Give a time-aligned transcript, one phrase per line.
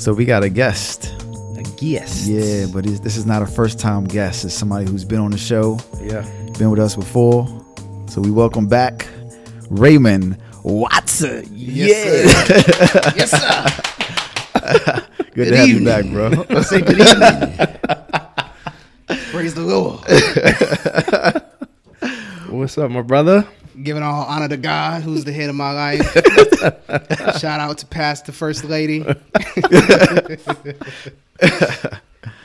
[0.00, 1.12] So we got a guest.
[1.58, 2.26] A guest.
[2.26, 4.46] Yeah, but this is not a first time guest.
[4.46, 6.22] It's somebody who's been on the show, Yeah.
[6.58, 7.46] been with us before.
[8.08, 9.06] So we welcome back
[9.68, 11.46] Raymond Watson.
[11.52, 13.12] Yes, yeah.
[13.14, 13.66] Yes, sir.
[15.18, 16.28] Good, Good to have you back, bro.
[16.48, 17.68] Let's say good evening.
[19.32, 20.00] Praise the Lord.
[22.50, 23.46] What's up, my brother?
[23.82, 26.12] Giving all honor to God, who's the head of my life.
[27.40, 29.04] Shout out to Pastor First Lady.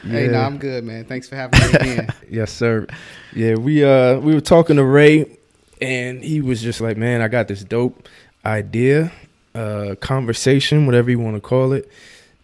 [0.03, 1.05] Hey, no, I'm good, man.
[1.05, 2.13] Thanks for having me again.
[2.29, 2.85] Yes, sir.
[3.33, 5.37] Yeah, we uh we were talking to Ray
[5.81, 8.07] and he was just like, Man, I got this dope
[8.45, 9.11] idea,
[9.55, 11.89] uh conversation, whatever you want to call it,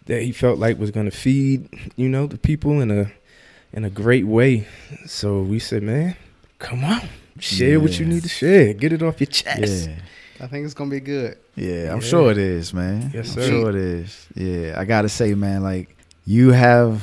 [0.06, 3.12] that he felt like was gonna feed, you know, the people in a
[3.72, 4.66] in a great way.
[5.06, 6.16] So we said, Man,
[6.58, 7.08] come on.
[7.38, 8.72] Share what you need to share.
[8.74, 9.88] Get it off your chest.
[9.88, 9.94] Yeah.
[10.40, 11.36] I think it's gonna be good.
[11.54, 12.06] Yeah, I'm Yeah.
[12.06, 13.10] sure it is, man.
[13.14, 13.48] Yes, I'm sir.
[13.48, 14.26] sure it is.
[14.34, 17.02] Yeah, I gotta say, man, like you have.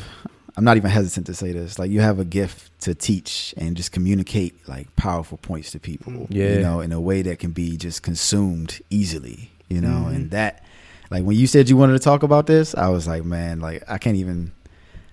[0.57, 1.79] I'm not even hesitant to say this.
[1.79, 6.27] Like you have a gift to teach and just communicate like powerful points to people.
[6.29, 6.55] Yeah.
[6.55, 9.51] you know, in a way that can be just consumed easily.
[9.69, 10.15] You know, Mhm.
[10.15, 10.63] and that,
[11.11, 13.83] like when you said you wanted to talk about this, I was like, man, like
[13.87, 14.51] I can't even.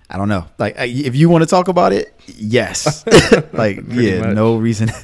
[0.09, 0.45] I don't know.
[0.57, 3.05] Like, if you want to talk about it, yes.
[3.53, 4.35] like, yeah, much.
[4.35, 4.87] no reason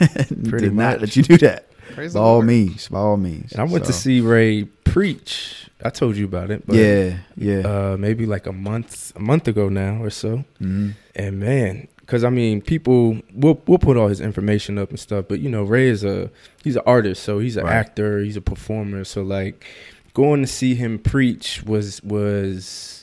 [0.49, 1.67] Pretty to not let you do that.
[1.93, 2.47] Praise By the all Lord.
[2.47, 3.51] means, by all means.
[3.51, 5.69] And I went to see Ray preach.
[5.83, 6.65] I told you about it.
[6.65, 7.59] But, yeah, yeah.
[7.59, 10.45] Uh, maybe like a month, a month ago now or so.
[10.61, 10.93] Mhm.
[11.15, 15.25] And man, because I mean, people we'll we'll put all his information up and stuff.
[15.27, 16.31] But you know, Ray is a
[16.63, 17.73] he's an artist, so he's an Right.
[17.75, 19.03] actor, he's a performer.
[19.03, 19.65] So like,
[20.13, 23.02] going to see him preach was was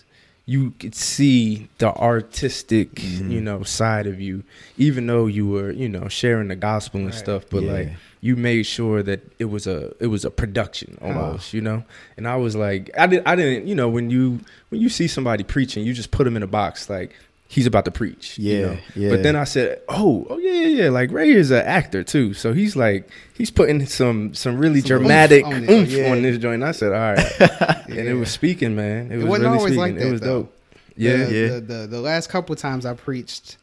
[0.50, 3.30] you could see the artistic, Mhm.
[3.30, 4.42] you know, side of you,
[4.76, 7.14] even though you were, you know, sharing the gospel and Right.
[7.14, 7.44] stuff.
[7.50, 7.72] But Yeah.
[7.72, 7.88] like,
[8.20, 11.84] you made sure that it was a it was a production almost, you know.
[12.16, 14.40] And I was like, I didn't, I didn't, you know, when you
[14.70, 17.12] when you see somebody preaching, you just put them in a box like
[17.50, 18.38] he's about to preach.
[18.38, 18.78] you Yeah, know?
[18.94, 19.10] yeah.
[19.10, 20.88] But then I said, oh, oh yeah, yeah, yeah.
[20.90, 24.92] Like Ray is an actor too, so he's like he's putting some some really Some
[24.98, 26.10] oomph dramatic on oomph, it.
[26.10, 26.62] on, this joint.
[26.62, 27.40] I said, all right,
[27.88, 29.10] and it was speaking, man.
[29.10, 29.80] It, was wasn't really always speaking.
[29.80, 30.42] like that, it was though.
[30.44, 30.56] dope.
[30.96, 31.48] Yeah, the, yeah.
[31.54, 33.56] The, the the last couple of times I preached,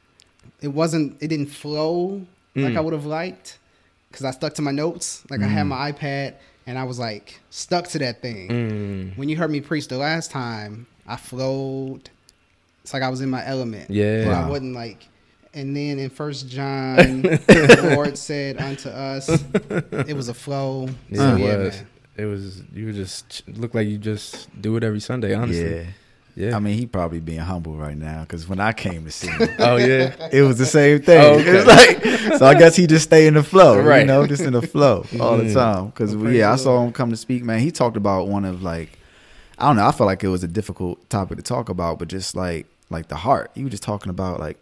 [0.61, 1.17] it wasn't.
[1.21, 2.77] It didn't flow like Mm.
[2.77, 3.59] I would have liked
[4.09, 5.23] because I stuck to my notes.
[5.29, 6.33] Like I had my iPad
[6.65, 8.49] and I was like stuck to that thing.
[8.49, 9.17] Mm.
[9.17, 12.09] When you heard me preach the last time, I flowed.
[12.87, 13.89] It's like I was in my element.
[13.91, 14.23] Yeah.
[14.23, 15.09] But I wasn't like.
[15.53, 19.27] And then in First John, the Lord said unto us,
[20.07, 20.87] it was a flow.
[21.09, 21.73] Yeah, So, it yeah, was.
[21.75, 21.87] man.
[22.15, 22.63] It was.
[22.73, 25.33] You just look like you just do it every Sunday.
[25.33, 25.75] Honestly.
[25.75, 25.83] Yeah.
[26.37, 26.55] Yeah.
[26.55, 29.49] I mean, he probably being humble right now because when I came to see him,
[29.59, 30.29] oh yeah.
[30.31, 31.19] it was the same thing.
[31.19, 31.49] Oh, okay.
[31.49, 34.01] It was like, so I guess he just stay in the flow, Right.
[34.01, 35.53] You know, just in the flow all the Mhm.
[35.53, 35.85] time.
[35.87, 37.43] Because Well, praise yeah, I saw him come to speak.
[37.43, 38.97] Man, he talked about one of like,
[39.57, 39.85] I don't know.
[39.87, 43.07] I felt like it was a difficult topic to talk about, but just like like
[43.07, 43.51] the heart.
[43.55, 44.57] You was just talking about like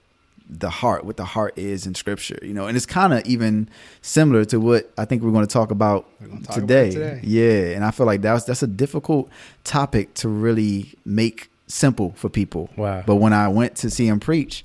[0.47, 3.67] the heart, what the heart is in Scripture, you know, and it's kind of even
[4.01, 6.89] similar to what I think we're going to talk about We're talk today.
[6.89, 7.19] it today.
[7.23, 9.29] Yeah, and I feel like that's that's a difficult
[9.63, 12.69] topic to really make simple for people.
[12.77, 13.03] Wow.
[13.07, 14.63] But when I went to see him preach,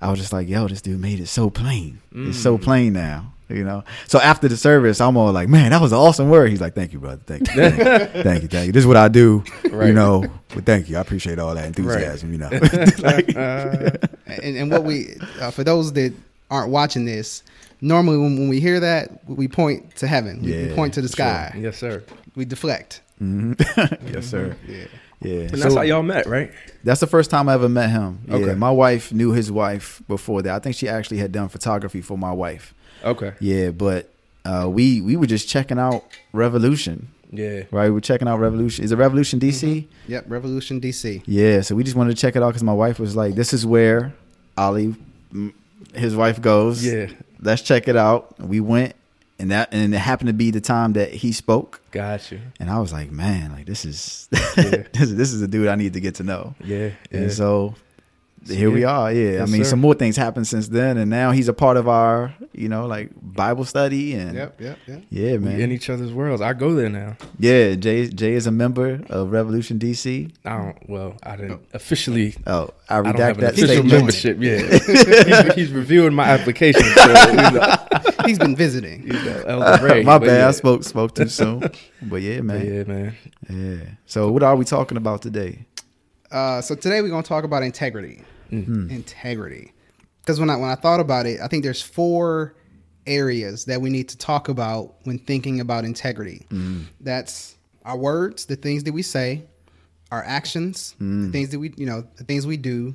[0.00, 2.00] I was just like, "Yo, this dude made it so plain.
[2.12, 2.62] It's so Mm.
[2.62, 3.84] plain now." You know.
[4.06, 6.74] So after the service, I'm all like, "Man, that was an awesome word." He's like,
[6.74, 7.20] "Thank you, brother.
[7.26, 7.54] Thank you.
[7.54, 7.84] Thank you.
[8.22, 8.48] thank you.
[8.48, 8.72] Thank you.
[8.72, 9.42] This is what I do.
[9.64, 10.24] You know.
[10.54, 10.96] But thank you.
[10.96, 12.32] I appreciate all that enthusiasm.
[12.32, 12.50] You know.
[12.98, 16.12] Like- and, and what we uh, for those that
[16.50, 17.42] aren't watching this
[17.80, 21.00] normally when, when we hear that we point to heaven we, we Yeah, point to
[21.00, 21.14] the sure.
[21.14, 22.02] sky Yes, sir.
[22.36, 24.12] we deflect Mhm.
[24.14, 24.56] yes, sir.
[24.68, 24.84] yeah
[25.22, 25.32] Yeah.
[25.40, 26.50] And that's So- how y'all met, right?
[26.84, 28.20] That's the first time I ever met him.
[28.26, 28.54] Yeah, Okay.
[28.54, 30.54] my wife knew his wife before that.
[30.54, 32.74] I think she actually had done photography for my wife.
[33.04, 33.32] Okay.
[33.40, 34.08] Yeah, but
[34.44, 37.64] uh, we we were just checking out Revolution, Yeah.
[37.70, 37.84] right?
[37.88, 38.84] We were checking out Revolution.
[38.84, 39.86] Is it Revolution DC?
[40.08, 42.98] yep revolution dc Yeah, so we just wanted to check it out because my wife
[42.98, 44.12] was like, "This is where
[44.56, 44.94] Ali,
[45.94, 46.84] his wife goes.
[46.84, 47.06] Yeah.
[47.42, 48.94] let's check it out." We went,
[49.40, 52.40] and that and it happened to be the time that he spoke, Got you.
[52.60, 54.84] and I was like, "Man, like this is Yeah.
[54.92, 56.90] this is this is a dude I need to get to know." Yeah.
[57.10, 57.20] Yeah.
[57.20, 57.74] And so
[58.46, 59.12] here we are.
[59.12, 59.70] Yeah, Yes, I mean, sir.
[59.70, 62.86] some more things happened since then, and now he's a part of our, you know,
[62.86, 65.02] like Bible study and Yep, yep, yep.
[65.10, 65.60] yeah, We man.
[65.60, 66.40] in each other's worlds.
[66.42, 67.16] I go there now.
[67.38, 70.30] yeah, Jay Jay is a member of Revolution DC.
[70.44, 70.88] I don't.
[70.90, 72.34] Well, I didn't officially.
[72.46, 73.92] Oh, oh I I don't redact have that official statement.
[73.92, 74.36] membership.
[74.40, 74.58] Yeah,
[75.48, 76.82] he's, he's reviewing my application.
[76.82, 77.76] So, you know,
[78.26, 79.02] He's been visiting.
[79.06, 80.48] you know, Elder Ray, My bad, yeah.
[80.48, 81.60] I spoke spoke too soon.
[82.02, 82.66] but yeah, But man.
[82.66, 83.16] yeah, man.
[83.48, 83.84] Yeah.
[84.06, 85.64] So what are we talking about today?
[86.30, 88.22] Uh, so today we're gonna talk about integrity.
[88.50, 88.72] Mm-hmm.
[88.72, 88.94] mm-hmm.
[88.94, 89.72] Integrity.
[90.20, 92.54] Because when I when I thought about it, I think there's four
[93.06, 96.46] areas that we need to talk about when thinking about integrity.
[96.50, 96.82] Mm-hmm.
[97.00, 99.42] That's our words, the things that we say,
[100.12, 101.30] our actions, the mm-hmm.
[101.30, 102.94] things that we you know, the things we do,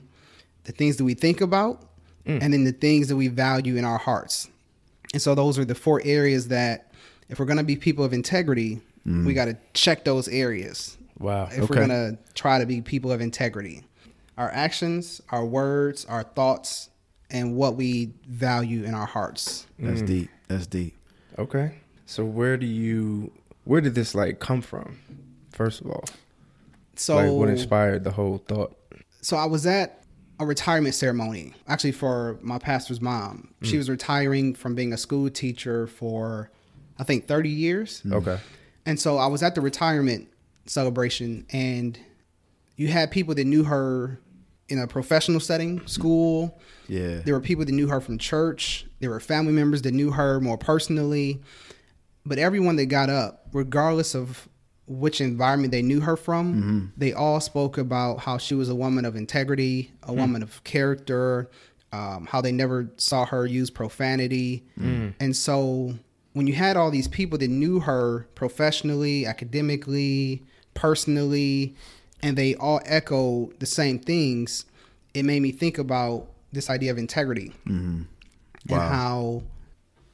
[0.64, 1.82] the things that we think about,
[2.26, 2.42] mm.
[2.42, 4.50] and then the things that we value in our hearts.
[5.14, 6.92] And so those are the four areas that
[7.28, 11.50] if we're gonna be people of integrity, we gotta check those areas Wow.
[11.52, 13.84] if we're gonna try to be people of integrity.
[14.38, 16.90] Our actions, our words, our thoughts,
[17.30, 19.66] and what we value in our hearts.
[19.80, 20.08] That's mm.
[20.08, 20.30] deep.
[20.48, 20.96] That's deep.
[21.40, 21.76] Okay.
[22.06, 23.32] So where do you?
[23.64, 25.00] Where did this like come from?
[25.52, 26.04] First of all,
[26.96, 28.78] So, like what inspired the whole thought?
[29.22, 30.04] so I was at
[30.40, 33.54] a retirement ceremony actually for my pastor's mom.
[33.64, 33.78] She mm.
[33.78, 36.52] was retiring from being a school teacher for,
[37.00, 38.04] I think, thirty years.
[38.06, 38.38] Okay.
[38.86, 40.28] And so I was at the retirement
[40.66, 41.98] celebration, and
[42.76, 44.20] you had people that knew her
[44.68, 46.60] in a professional setting, school.
[46.88, 47.20] Yeah.
[47.20, 48.86] There were people that knew her from church.
[49.00, 51.42] There were family members that knew her more personally.
[52.26, 54.50] But everyone that got up, regardless of
[54.88, 56.86] which environment they knew her from, mm-hmm.
[56.98, 60.20] they all spoke about how she was a woman of integrity, a hmm.
[60.20, 61.50] woman of character,
[61.92, 64.64] um, how they never saw her use profanity.
[64.78, 65.10] Hmm.
[65.20, 65.96] And so
[66.34, 70.44] when you had all these people that knew her professionally, academically,
[70.76, 71.76] personally,
[72.22, 74.66] and they all echo the same things,
[75.16, 78.04] it made me think about this idea of integrity mm-hmm.
[78.70, 79.44] and how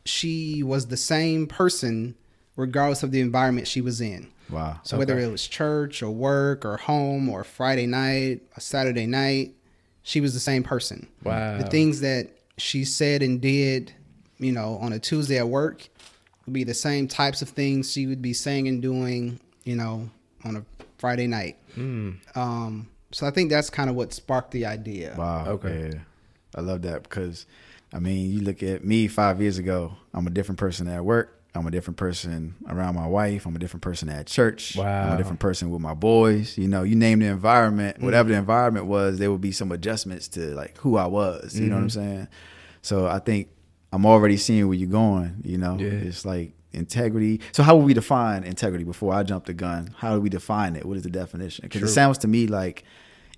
[0.06, 2.16] she was the same person
[2.56, 4.32] regardless of the environment she was in.
[4.50, 4.80] Wow.
[4.84, 9.54] So whether it was church or work or home or Friday night, a Saturday night,
[10.04, 11.08] she was the same person.
[11.24, 11.58] Wow.
[11.58, 13.94] The things that she said and did,
[14.40, 15.88] you know, on a Tuesday at work
[16.46, 20.10] would be the same types of things she would be saying and doing, you know,
[20.46, 20.66] on a
[20.98, 21.58] Friday night.
[21.76, 22.12] Hmm.
[22.36, 25.16] Um, so I think that's kind of what sparked the idea.
[25.18, 25.46] Wow.
[25.48, 25.92] Okay.
[25.94, 26.00] Yeah.
[26.56, 27.46] I love that because,
[27.94, 31.38] I mean, you look at me five years ago, I'm a different person at work.
[31.54, 33.46] I'm a different person around my wife.
[33.46, 34.78] I'm a different person at church.
[34.78, 35.08] Wow.
[35.08, 36.58] I'm a different person with my boys.
[36.58, 38.06] You know, you name the environment, hmm.
[38.06, 41.60] whatever the environment was, there would be some adjustments to like who I was.
[41.60, 41.90] You know what I'm hmm.
[41.90, 42.28] saying?
[42.82, 43.50] So I think
[43.92, 45.42] I'm already seeing where you're going.
[45.44, 45.90] You know, Yeah.
[45.90, 47.42] it's like integrity.
[47.52, 49.94] So how would we define integrity before I jump the gun?
[49.98, 50.86] How do we define it?
[50.86, 51.64] What is the definition?
[51.64, 52.84] Because it sounds to me like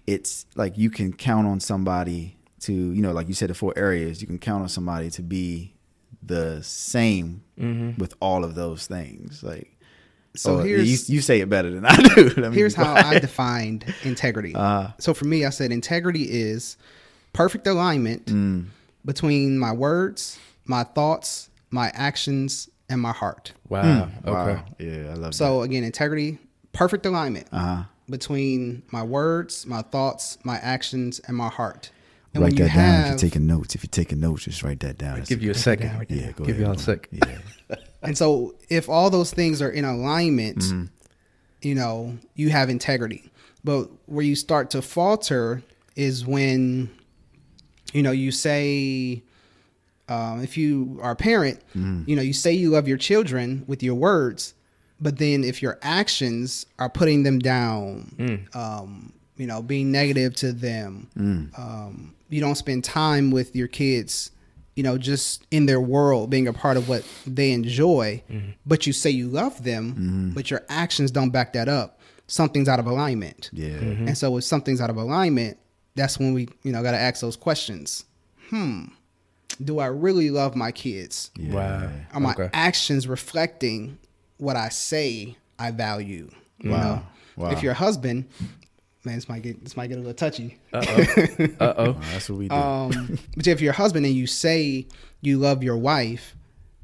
[0.08, 3.74] it's like you can count on somebody to, you know, like you said, the four
[3.76, 5.74] areas, you can count on somebody to be
[6.22, 8.00] the same Mm-hmm.
[8.00, 9.44] with all of those things.
[9.44, 9.78] Like,
[10.36, 12.30] So oh, here's you, you say it better than I do.
[12.36, 12.96] Let me here's how.
[12.96, 14.54] I defined integrity.
[14.56, 16.78] Uh, so for me, I said integrity is
[17.32, 18.66] perfect alignment mm,
[19.06, 23.54] between my words, my thoughts, my actions, and my heart.
[23.70, 24.10] Wow.
[24.26, 24.32] Okay.
[24.32, 24.66] wow.
[24.80, 25.34] Yeah, I love that.
[25.36, 26.38] So again, integrity,
[26.74, 27.48] perfect alignment.
[27.52, 27.84] Uh-huh.
[28.10, 31.92] between my words, my thoughts, my actions, and my heart.
[32.34, 33.76] And Write when you that down if you're taking notes.
[33.76, 35.18] If you're taking notes, just write that down.
[35.18, 36.06] That's Give you a good- second.
[36.10, 36.60] Yeah, go Give ahead.
[36.62, 36.84] y'all a bro.
[36.84, 37.24] second.
[37.70, 37.76] Yeah.
[38.04, 40.86] and so if all those things are in alignment, Mm-hmm.
[41.62, 43.30] you know, you have integrity.
[43.64, 45.62] But where you start to falter
[45.96, 46.90] is when,
[47.94, 49.24] you know, you say,
[50.10, 52.04] um, if you are a parent, Mm-hmm.
[52.10, 54.54] you know, you say you love your children with your words,
[55.00, 60.54] but then if your actions are putting them down, um, you know, being negative to
[60.54, 61.58] them, Mm.
[61.60, 64.32] um, you don't spend time with your kids,
[64.76, 68.22] you know, just in their world, being a part of what they enjoy,
[68.66, 72.00] but you say you love them, but your actions don't back that up.
[72.28, 73.50] Something's out of alignment.
[73.54, 73.68] Yeah.
[74.08, 75.58] And so if something's out of alignment,
[75.96, 78.06] that's when we, you know, got to ask those questions.
[78.50, 78.86] Hmm.
[79.64, 81.32] Do I really love my kids?
[81.38, 81.54] Yeah.
[81.54, 81.92] Wow.
[82.14, 82.50] Are my Okay.
[82.54, 83.98] actions reflecting
[84.38, 86.30] what I say I value?
[86.60, 86.82] You Wow.
[86.82, 87.04] know?
[87.36, 87.52] Wow.
[87.52, 88.26] If you're a husband,
[89.04, 90.58] man, this might get this might get a little touchy.
[90.72, 91.48] Uh oh.
[91.60, 91.94] Uh oh.
[92.12, 92.56] That's what we do.
[92.56, 94.88] Um, but if you're a husband and you say
[95.22, 96.36] you love your wife,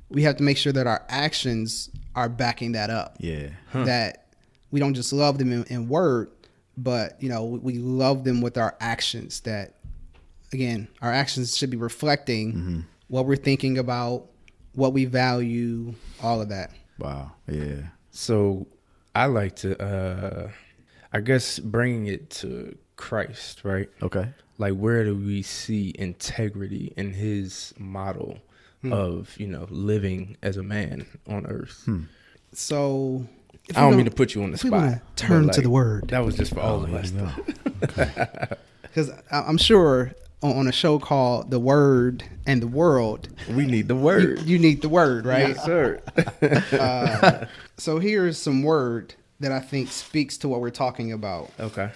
[0.10, 3.16] we have to make sure that our actions are backing that up.
[3.20, 3.50] yeah.
[3.74, 4.26] That
[4.72, 6.30] we don't just love them in, in word,
[6.78, 9.40] but you know we love them with our actions.
[9.42, 9.76] That
[10.54, 12.80] again, our actions should be reflecting mm-hmm.
[13.08, 14.26] what we're thinking about,
[14.74, 16.72] what we value, all of that.
[16.98, 17.32] Wow.
[17.48, 17.82] Yeah.
[18.12, 18.68] So
[19.16, 20.50] I like to, uh,
[21.14, 23.90] I guess, bringing it to Christ, right?
[24.02, 24.30] Okay.
[24.58, 28.40] Like where do we see integrity in his model
[28.82, 28.92] hmm.
[28.92, 31.82] of, you know, living as a man on earth?
[31.86, 32.04] Hmm.
[32.52, 33.26] So,
[33.68, 34.72] if I we don't mean to put you on the spot.
[34.72, 36.10] wanna turn but, to the word.
[36.10, 37.12] That was just for all Oh, of us.
[37.12, 37.32] though.
[38.82, 43.96] because I'm sure on, a show called The Word and the World, We need the
[43.96, 44.42] word.
[44.44, 45.50] you need the word, right?
[45.50, 46.02] Yes, sir.
[46.80, 47.46] Uh,
[47.78, 51.92] so here's some word that I think speaks to what we're talking about, okay.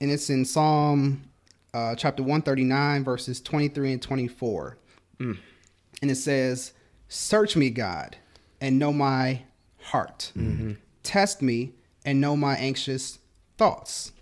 [0.00, 1.22] and it's in Psalm
[1.74, 4.76] uh, chapter 139, verses 23 and 24,
[5.20, 5.38] and
[6.02, 6.72] it says,
[7.08, 8.16] "Search me, God,
[8.60, 9.42] and know my
[9.80, 10.32] heart.
[11.02, 11.72] Test me
[12.04, 13.18] and know my anxious
[13.58, 14.12] thoughts.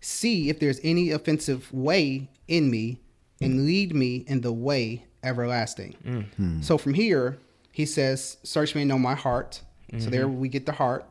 [0.00, 2.98] See if there's any offensive way in me,
[3.40, 6.62] and lead me in the way everlasting." Mm-hmm.
[6.62, 7.38] So from here,
[7.72, 9.62] he says, "Search me and know my heart."
[9.98, 10.40] So there mm-hmm.
[10.40, 11.04] we get the heart.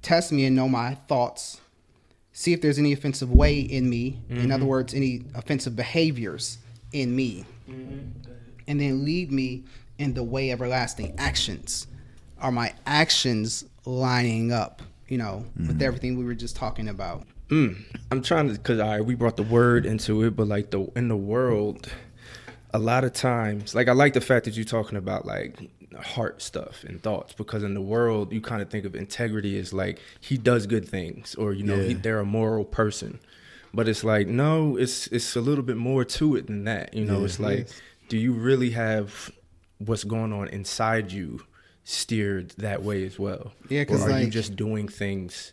[0.00, 1.60] Test me and know my thoughts.
[2.32, 4.20] See if there's any offensive way in me.
[4.30, 4.70] In other mm-hmm.
[4.70, 6.58] words, any offensive behaviors
[6.92, 7.44] in me.
[8.66, 9.64] And then lead me
[9.98, 11.14] in the way everlasting.
[11.18, 11.86] Actions.
[12.40, 17.26] Are my actions lining up, you know, with everything we were just talking about?
[17.52, 17.76] Mm.
[18.10, 21.08] I'm trying to because I we brought the word into it, but like the in
[21.08, 21.88] the world,
[22.72, 25.58] a lot of times, like I like the fact that you're talking about like
[26.00, 29.74] heart stuff and thoughts because in the world you kind of think of integrity as
[29.74, 33.20] like he does good things or you know he, they're a moral person,
[33.74, 36.94] but it's like no, it's it's a little bit more to it than that.
[36.94, 37.24] You know, Yeah.
[37.26, 37.68] it's like
[38.08, 39.30] do you really have
[39.78, 41.40] what's going on inside you
[41.84, 43.52] steered that way as well?
[43.68, 45.52] Yeah, 'cause or are you just doing things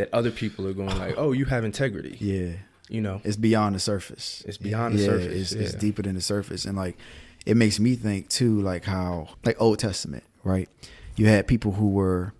[0.00, 2.16] that other people are going like, oh, you have integrity.
[2.18, 2.56] Yeah.
[2.88, 4.42] You know, It's beyond the surface.
[4.46, 6.96] It's beyond the yeah, surface, It's, it's deeper than the surface, and like
[7.46, 10.68] it makes me think too, like how like Old Testament, right?
[11.14, 12.32] You had people who were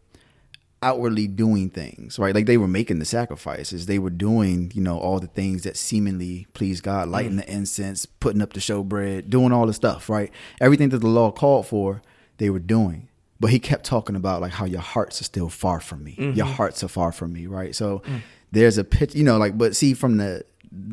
[0.83, 2.35] outwardly doing things, right?
[2.35, 5.77] Like they were making the sacrifices, they were doing, you know, all the things that
[5.77, 7.45] seemingly please God, lighting mm.
[7.45, 10.33] the incense, putting up the showbread, doing all the stuff, right?
[10.61, 12.03] Everything that the law called for,
[12.39, 13.10] they were doing.
[13.41, 16.15] But he kept talking about like how your hearts are still far from me.
[16.19, 16.55] Your mm-hmm.
[16.55, 17.75] hearts are far from me, right?
[17.75, 18.21] So mm.
[18.53, 20.45] there's a pitch, you know, like but see from the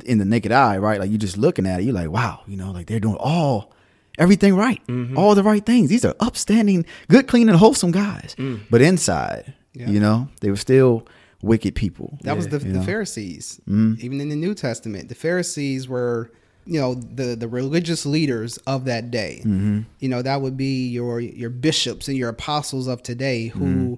[0.05, 0.99] in the naked eye, right?
[0.99, 3.73] Like you're just looking at it, you're like, wow, you know, like they're doing all
[4.17, 5.17] everything right, mm-hmm.
[5.17, 5.89] all the right things.
[5.89, 8.35] These are upstanding, good, clean, and wholesome guys.
[8.37, 8.61] Mm.
[8.69, 9.89] But inside, Yeah.
[9.89, 11.07] you know, they were still
[11.41, 12.17] wicked people.
[12.23, 12.81] That was the, the?
[12.81, 13.61] Pharisees.
[13.69, 13.93] Mm-hmm.
[13.99, 16.31] Even in the New Testament, the Pharisees were,
[16.67, 19.39] you know, the the religious leaders of that day.
[19.39, 19.81] Mm-hmm.
[19.99, 23.93] You know, that would be your your bishops and your apostles of today who mm-hmm.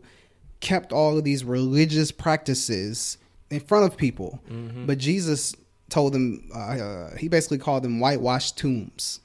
[0.60, 3.18] kept all of these religious practices
[3.50, 4.40] in front of people.
[4.50, 4.86] Mm-hmm.
[4.86, 5.56] But Jesus
[5.90, 9.20] told them, uh, uh, he basically called them whitewashed tombs.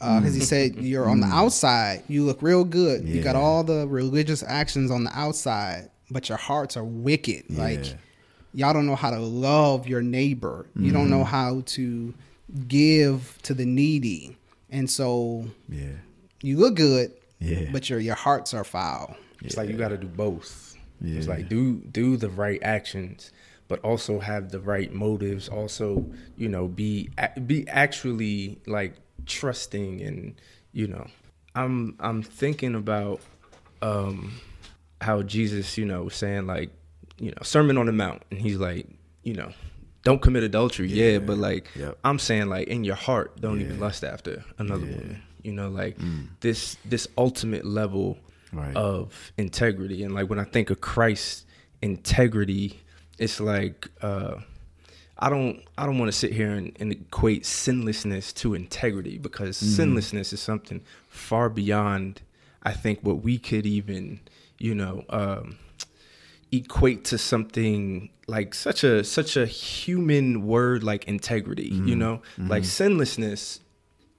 [0.00, 0.44] Uh, because he mm.
[0.44, 1.32] said, You're on the mm.
[1.32, 3.08] outside, you look real good.
[3.08, 7.44] You got all the religious actions on the outside, but your hearts are wicked.
[7.50, 7.84] Like,
[8.52, 10.66] y'all don't know how to love your neighbor.
[10.74, 12.14] You don't know how to
[12.68, 14.36] give to the needy.
[14.70, 15.96] And so Yeah.
[16.42, 17.70] you look good, Yeah.
[17.72, 19.16] but your your hearts are foul.
[19.44, 20.76] it's like you got to do both.
[21.04, 23.32] It's like do do the right actions,
[23.66, 25.48] but also have the right motives.
[25.48, 26.06] Also,
[26.36, 27.10] you know, be
[27.44, 28.94] be actually like
[29.26, 30.34] trusting and
[30.72, 31.06] you know,
[31.56, 33.20] I'm I'm thinking about
[33.82, 34.40] um
[35.00, 36.70] how Jesus, you know, was saying like,
[37.18, 38.86] you know, Sermon on the Mount, and he's like,
[39.24, 39.50] you know,
[40.04, 40.88] don't commit adultery.
[40.88, 41.98] Yeah, but like Yep.
[42.04, 44.96] I'm saying like in your heart, don't even lust after another Yeah.
[44.96, 45.22] woman.
[45.42, 45.96] You know, like
[46.40, 48.18] this this ultimate level
[48.52, 48.76] Right.
[48.76, 50.02] of integrity.
[50.04, 51.46] And like when I think of Christ
[51.80, 52.80] integrity,
[53.18, 54.36] it's like uh
[55.18, 59.56] I don't I don't want to sit here and, and equate sinlessness to integrity because
[59.56, 62.22] sinlessness is something far beyond
[62.62, 64.20] I think what we could even,
[64.58, 65.58] you know, um
[66.52, 71.98] equate to something like such a such a human word like integrity, you mm-hmm.
[71.98, 72.22] know?
[72.36, 72.48] Mm-hmm.
[72.48, 73.60] Like sinlessness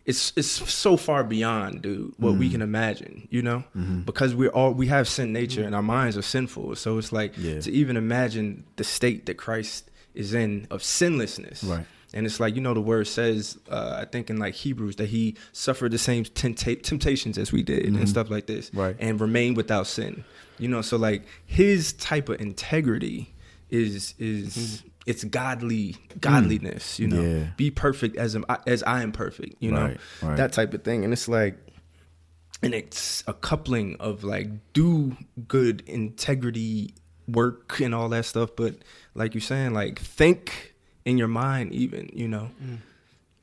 [0.05, 2.51] it's it's so far beyond, dude, what we mm.
[2.53, 4.01] can imagine, you know, mm-hmm.
[4.01, 6.75] because we're all we have sin nature and our minds are sinful.
[6.75, 7.61] So it's like Yeah.
[7.61, 11.85] to even imagine the state that Christ is in of sinlessness, Right.
[12.13, 15.10] And it's like you know the word says, uh, I think in like Hebrews that
[15.10, 18.05] he suffered the same tempta- temptations as we did and mm-hmm.
[18.05, 18.96] stuff like this, Right.
[19.00, 20.24] And remained without sin,
[20.60, 20.82] you know.
[20.82, 23.34] So like his type of integrity
[23.70, 24.88] is is mm-hmm.
[25.08, 26.22] it's godly mm.
[26.22, 27.22] godliness, you know.
[27.22, 27.48] Yeah.
[27.58, 30.38] Be perfect as um, am, as I am perfect, you know, Right, right.
[30.38, 31.03] that type of thing.
[31.03, 31.58] And it's like,
[32.62, 35.17] and it's a coupling of like do
[35.48, 36.93] good integrity
[37.27, 38.75] work and all that stuff, but
[39.15, 40.73] like you're saying, like think
[41.05, 42.77] in your mind, even you know, mm.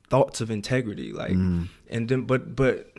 [0.08, 1.68] thoughts of integrity, like, mm.
[1.88, 2.92] and then but but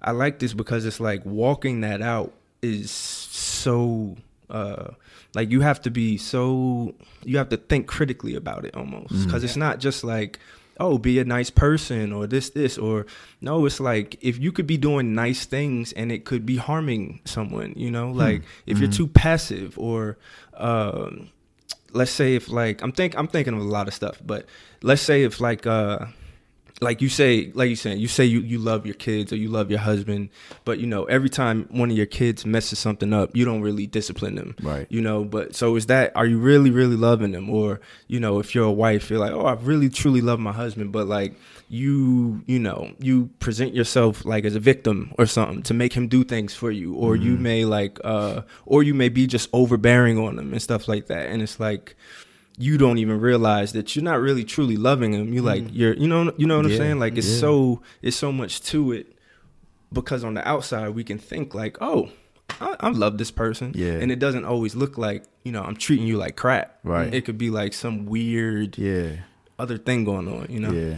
[0.00, 4.16] I like this because it's like walking that out is so
[4.50, 4.88] uh
[5.34, 9.12] like you have to be so you have to think critically about it almost.
[9.12, 9.24] Mm.
[9.24, 10.38] Because it's not just like
[10.80, 13.06] oh be a nice person or this this or
[13.40, 17.20] no it's like if you could be doing nice things and it could be harming
[17.24, 18.18] someone you know hmm.
[18.18, 18.94] like if you're hmm.
[18.94, 20.16] too passive or
[20.54, 21.28] um
[21.92, 24.46] let's say if like I'm think I'm thinking of a lot of stuff, but
[24.82, 26.06] let's say if like uh
[26.82, 29.48] like you say like you saying you say you, you love your kids or you
[29.48, 30.30] love your husband,
[30.64, 33.86] but you know, every time one of your kids messes something up, you don't really
[33.86, 34.56] discipline them.
[34.62, 34.86] Right.
[34.90, 37.48] You know, but so is that are you really, really loving them?
[37.48, 40.52] Or, you know, if you're a wife, you're like, Oh, I really truly love my
[40.52, 41.34] husband, but like
[41.72, 46.06] you you know you present yourself like as a victim or something to make him
[46.06, 50.18] do things for you or you may like uh or you may be just overbearing
[50.18, 51.96] on him and stuff like that and it's like
[52.66, 56.08] you don't even realize that you're not really truly loving him you like you're you
[56.12, 57.40] know you know what i'm saying like it's yeah.
[57.44, 59.06] so it's so much to it
[59.92, 62.10] because on the outside we can think like oh
[62.60, 63.92] I, I love this person Yeah.
[64.02, 67.12] and it doesn't always look like you know i'm treating you like crap Right.
[67.12, 69.10] it could be like some weird Yeah.
[69.58, 70.96] other thing going on you know Yeah.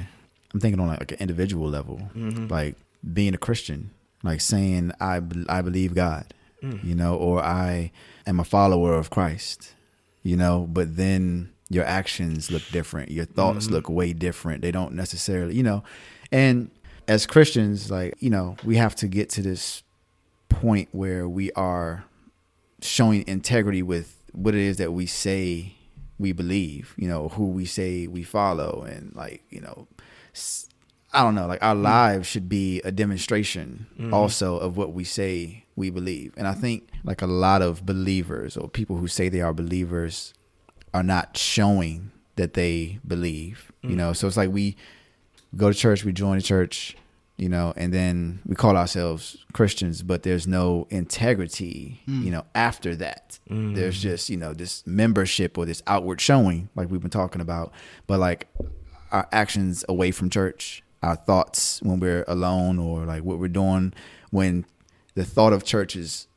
[0.53, 2.47] I'm thinking on like, like an individual level, Mm-hmm.
[2.47, 2.77] like
[3.19, 3.91] being a Christian,
[4.23, 5.17] like saying I
[5.49, 6.27] I believe God,
[6.63, 6.79] Mm.
[6.89, 7.91] you know, or I
[8.25, 9.75] am a follower of Christ,
[10.23, 13.75] you know, but then your actions look different, your thoughts Mm-hmm.
[13.75, 14.63] look way different.
[14.63, 15.83] They don't necessarily, you know,
[16.31, 16.71] and
[17.09, 19.83] as Christians, like you know, we have to get to this
[20.49, 22.05] point where we are
[22.81, 25.75] showing integrity with what it is that we say
[26.19, 29.87] we believe, you know, who we say we follow, and like, you know,
[31.13, 35.65] i don't know, like our lives should be a demonstration also of what we say
[35.77, 36.33] we believe.
[36.37, 40.35] And I think like a lot of believers or people who say they are believers
[40.95, 43.97] are not showing that they believe, you mm.
[43.97, 44.13] know.
[44.13, 44.77] So it's like we
[45.57, 46.97] go to church, we join the church,
[47.37, 52.25] you know, and then we call ourselves Christians, but there's no integrity, mm.
[52.25, 53.41] you know, after that.
[53.51, 53.75] Mm.
[53.75, 57.73] There's just, you know, this membership or this outward showing, like we've been talking about,
[58.07, 58.49] but like
[59.11, 63.93] our actions away from church, our thoughts when we're alone, or like what we're doing
[64.31, 64.65] when
[65.15, 66.29] the thought of church is,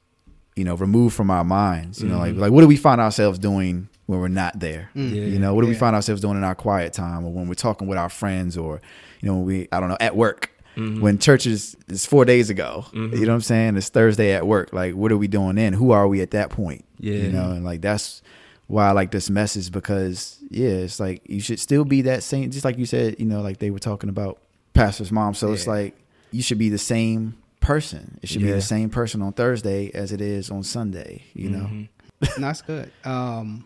[0.55, 2.01] you know, removed from our minds.
[2.01, 2.41] You know, like mm-hmm.
[2.41, 4.89] like what do we find ourselves doing when we're not there?
[4.95, 7.53] You know, what do we find ourselves doing in our quiet time, or when we're
[7.53, 8.81] talking with our friends, or
[9.21, 10.51] you know, when we I don't know at work.
[10.75, 13.77] When church is, is four days ago, you know what I'm saying?
[13.77, 14.71] It's Thursday at work.
[14.73, 15.73] Like, what are we doing then?
[15.73, 16.85] Who are we at that point?
[16.99, 17.15] Yeah.
[17.15, 18.21] You know, and like that's
[18.67, 22.51] why I like this message because yeah, it's like you should still be that same
[22.51, 24.37] just like you said, you know, like they were talking about
[24.73, 25.33] pastor's mom.
[25.33, 25.95] So it's like
[26.31, 28.19] you should be the same person.
[28.21, 31.65] It should be the same person on Thursday as it is on Sunday, you know.
[31.65, 31.87] Mhm.
[32.21, 32.91] No, that's good.
[33.03, 33.65] Um,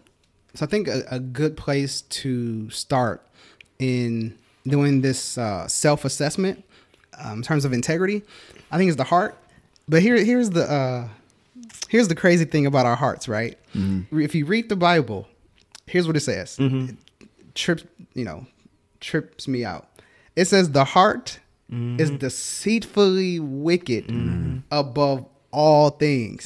[0.53, 3.25] so I think a, a good place to start
[3.79, 4.37] in
[4.67, 6.63] doing this uh, self assessment
[7.23, 8.23] um, in terms of integrity,
[8.71, 9.37] I think is the heart.
[9.87, 11.07] But here, here's the uh,
[11.89, 13.57] here's the crazy thing about our hearts, right?
[14.11, 15.27] If you read the Bible,
[15.87, 16.57] here's what it says.
[16.59, 16.95] It
[17.55, 17.83] trips,
[18.13, 18.45] you know,
[18.99, 19.87] trips me out.
[20.35, 21.39] It says the heart
[21.97, 24.09] is deceitfully wicked
[24.71, 26.45] above all things.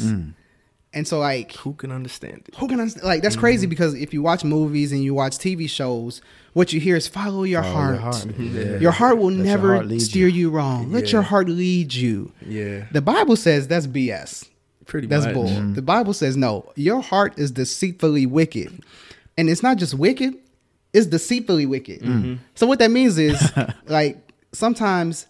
[0.95, 3.05] And so, like, who can understand it who can understand?
[3.05, 6.21] Like that's crazy because if you watch movies and you watch TV shows,
[6.53, 7.93] what you hear is follow your Follow heart.
[7.93, 8.25] your heart.
[8.39, 8.77] Yeah.
[8.79, 10.39] Your heart will Let never heart steer you.
[10.43, 10.91] you, wrong.
[10.93, 12.31] Let your heart lead you.
[12.45, 14.47] yeah The Bible says that's BS.
[14.86, 15.23] pretty bad.
[15.23, 15.73] That's much bull.
[15.73, 16.71] The Bible says no.
[16.77, 18.81] Your heart is deceitfully wicked,
[19.38, 20.34] and it's not just wicked;
[20.93, 22.01] it's deceitfully wicked.
[22.03, 22.36] Mm-hmm.
[22.55, 23.36] So what that means is,
[23.88, 24.17] like
[24.53, 25.27] sometimes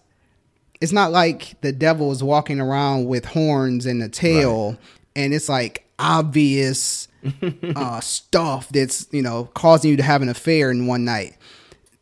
[0.80, 4.76] it's not like the devil is walking around with horns and a tail,
[5.16, 7.08] and it's like obvious
[7.74, 11.36] uh, stuff that's you know causing you to have an affair in one night.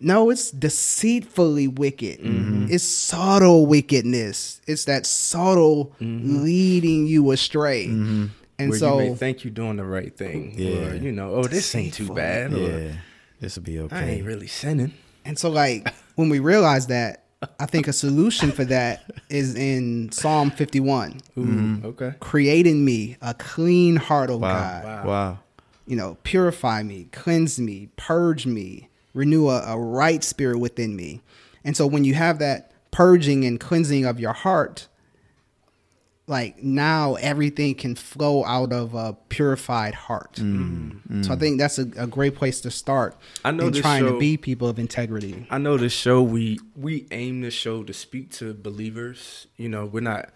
[0.01, 2.21] No, it's deceitfully wicked.
[2.21, 2.67] Mm-hmm.
[2.69, 4.61] It's subtle wickedness.
[4.67, 7.85] It's that subtle leading you astray.
[7.87, 8.69] And Mm-hmm.
[8.71, 10.89] where so you may think you're doing the right thing Yeah.
[10.91, 12.15] or you know oh this ain't too Deceitful.
[12.17, 12.93] bad or Yeah.
[13.41, 13.97] This will be okay.
[13.97, 14.13] I okay.
[14.17, 14.93] ain't really sinning
[15.25, 17.24] And so, like, when we realize that,
[17.61, 23.17] I think a solution for that is in Psalm 51 Ooh, okay Create in me
[23.23, 24.49] a clean heart, O Wow.
[24.53, 24.85] God.
[24.85, 25.05] Wow.
[25.07, 25.39] Wow.
[25.87, 31.21] You know, purify me, cleanse me, purge me, renew a, a right spirit within me.
[31.63, 34.89] And so, when you have that purging and cleansing of your heart,
[36.27, 40.37] like now everything can flow out of a purified heart.
[40.37, 44.05] So I think that's a, a great place to start I know in this trying
[44.05, 45.47] show- to be people of integrity.
[45.51, 49.47] I know this show we we aim this show to speak to believers.
[49.59, 50.31] You know, we're not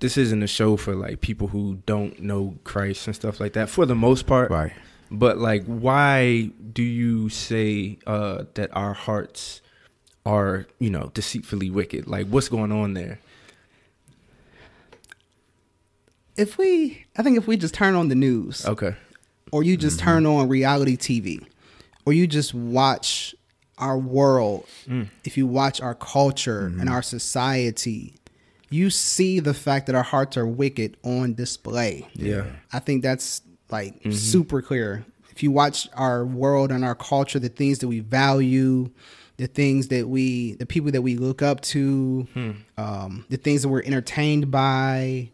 [0.00, 3.70] this isn't a show for like people who don't know Christ and stuff like that
[3.70, 4.50] for the most part.
[4.50, 4.72] Right.
[5.10, 9.62] But like why do you say uh that our hearts
[10.26, 12.06] are, you know, deceitfully wicked?
[12.06, 13.18] Like what's going on there?
[16.36, 18.94] If we i think if we just turn on the news Okay.
[19.50, 20.06] or you just mm-hmm.
[20.06, 21.44] turn on reality TV,
[22.04, 23.34] or you just watch
[23.78, 25.08] our world, mm.
[25.24, 26.88] if you watch our culture and mm-hmm.
[26.88, 28.14] our society,
[28.70, 32.08] you see the fact that our hearts are wicked on display.
[32.14, 32.46] Yeah.
[32.72, 34.12] I think that's like mm-hmm.
[34.12, 35.04] super clear.
[35.30, 38.90] If you watch our world and our culture, the things that we value,
[39.38, 42.50] the things that we, the people that we look up to, hmm.
[42.76, 45.30] um, the things that we're entertained by,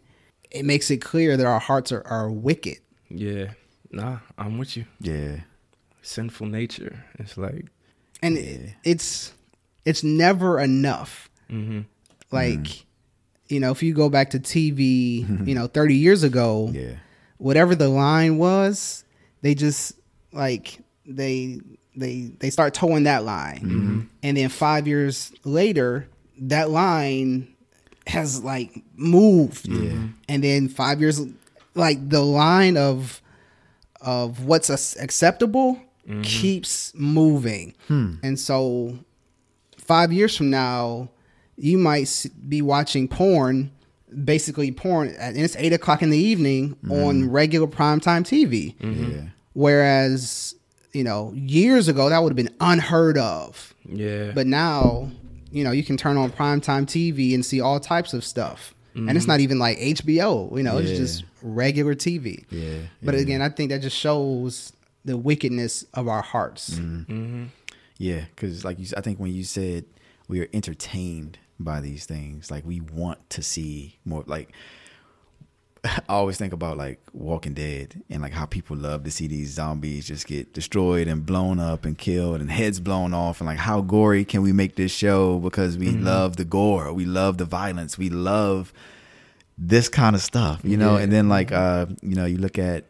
[0.51, 2.79] it makes it clear that our hearts are, are wicked.
[3.09, 3.53] Yeah.
[3.91, 4.85] Nah, I'm with you.
[5.01, 5.41] Yeah.
[6.03, 7.05] Sinful nature.
[7.19, 7.67] It's like,
[8.23, 9.33] and it- it's
[9.85, 11.31] it's never enough.
[11.51, 11.81] mm-hmm.
[12.31, 13.55] Like, mm-hmm.
[13.55, 15.49] you know, if you go back to TV, mm-hmm.
[15.49, 16.97] you know, thirty years ago, Yeah.
[17.39, 19.05] whatever the line was,
[19.43, 19.95] they just
[20.33, 21.61] like they
[21.97, 24.01] they they start towing that line, mm-hmm.
[24.23, 26.07] and then five years later,
[26.39, 27.49] that line
[28.09, 30.09] has like moved, mm-hmm.
[30.29, 31.21] and then five years,
[31.75, 33.23] like the line of
[34.01, 36.23] of what's ac- acceptable mm-hmm.
[36.23, 38.15] keeps moving, hmm.
[38.23, 38.99] and so
[39.77, 41.09] five years from now,
[41.57, 43.71] you might be watching porn,
[44.25, 46.93] basically porn, and it's eight o'clock in the evening mm-hmm.
[46.93, 48.75] on regular primetime TV.
[48.81, 49.31] Yeah.
[49.55, 50.55] Whereas,
[50.93, 53.75] you know, years ago that would have been unheard of.
[53.85, 54.31] yeah.
[54.33, 55.11] But now,
[55.51, 58.75] you know, you can turn on primetime TV and see all types of stuff.
[58.95, 62.45] And it's not even like HBO, you know, it's just regular TV.
[62.51, 62.79] Yeah.
[63.01, 63.21] But yeah.
[63.21, 64.73] again, I think that just shows
[65.05, 66.71] the wickedness of our hearts.
[66.71, 67.45] mm-hmm.
[67.99, 69.85] Yeah, because like you, s- I think when you said
[70.27, 74.25] we are entertained by these things, like we want to see more.
[74.27, 74.51] Like
[76.09, 79.51] I always think about like Walking Dead and like how people love to see these
[79.51, 83.59] zombies just get destroyed and blown up and killed and heads blown off and like
[83.59, 87.45] how gory can we make this show because we love the gore, we love the
[87.45, 88.73] violence, we love
[89.57, 90.97] this kind of stuff, you know.
[90.97, 91.03] Yeah.
[91.03, 92.85] And then like uh, you know, you look at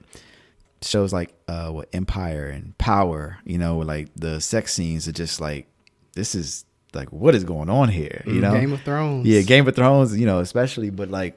[0.82, 5.40] shows like uh what Empire and Power, you know, like the sex scenes are just
[5.40, 5.66] like
[6.14, 8.52] this is like what is going on here, you know?
[8.52, 9.26] Game of Thrones.
[9.26, 11.37] Yeah, Game of Thrones, you know, especially, but like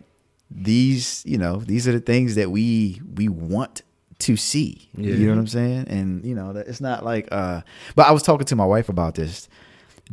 [0.54, 3.82] these, you know, these are the things that we we want
[4.20, 4.90] to see.
[4.96, 5.14] Yeah.
[5.14, 5.88] You know what I'm saying?
[5.88, 7.62] And you know, it's not like uh
[7.96, 9.48] but I was talking to my wife about this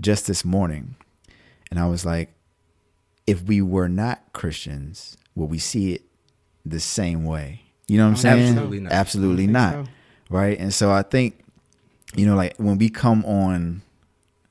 [0.01, 0.95] just this morning.
[1.71, 2.33] And I was like
[3.27, 6.03] if we were not Christians, would we see it
[6.65, 7.63] the same way?
[7.87, 8.49] You know what I'm saying?
[8.49, 8.93] Absolutely not.
[8.93, 9.53] Absolutely don't
[9.87, 9.93] so.
[10.31, 10.59] Right?
[10.59, 11.45] And so I think
[12.15, 13.83] you know like when we come on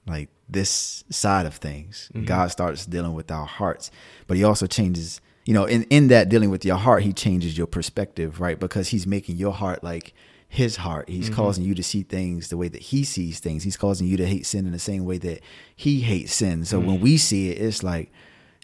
[0.06, 3.91] like this side of things god starts dealing with our hearts
[4.28, 7.57] but he also changes you know in in that dealing with your heart he changes
[7.57, 8.60] your perspective right?
[8.60, 10.13] Because he's making your heart like
[10.49, 11.10] his heart.
[11.10, 11.36] He's mm-hmm.
[11.36, 13.63] causing you to see things the way that he sees things.
[13.63, 15.41] He's causing you to hate sin in the same way that
[15.75, 16.63] he hates sin.
[16.65, 17.01] So when mm.
[17.01, 18.12] we see it it's like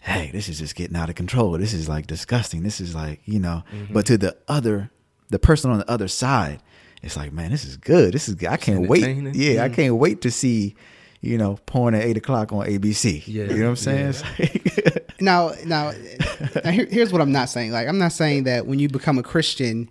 [0.02, 1.52] hey this is just getting out of control.
[1.52, 2.62] This is like disgusting.
[2.62, 3.64] This is like you know.
[3.72, 3.94] Mm-hmm.
[3.94, 4.90] But to the other
[5.30, 6.60] the person on the other side
[7.02, 8.12] it's like man this is good.
[8.12, 8.48] This is good.
[8.50, 9.34] i can't wait.
[9.34, 9.74] yeah i Mm.
[9.74, 10.74] can't wait to see
[11.24, 13.22] you know, porn at eight o'clock on ABC.
[13.26, 14.14] Yeah, you know what I'm saying?
[14.38, 14.44] yeah.
[14.84, 15.92] Like- now, now,
[16.64, 17.70] now here, here's what I'm not saying.
[17.70, 19.88] Like, I'm not saying that when you become a Christian,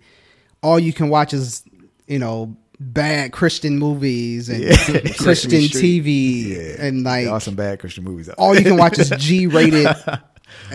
[0.62, 1.64] all you can watch is,
[2.06, 4.64] you know, bad Christian movies and
[5.18, 8.28] Christian TV yeah, and like there some bad Christian movies.
[8.30, 9.88] All you can watch is G-rated.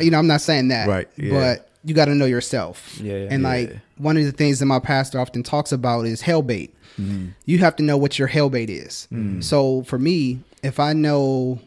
[0.02, 1.32] you know, I'm not saying that, Right, yeah.
[1.32, 3.00] But you got to know yourself.
[3.00, 3.50] Yeah, and yeah.
[3.50, 6.76] like one of the things that my pastor often talks about is hell bait.
[7.00, 7.26] Mm-hmm.
[7.46, 9.08] You have to know what your hell bait is.
[9.42, 11.60] So for me, if I know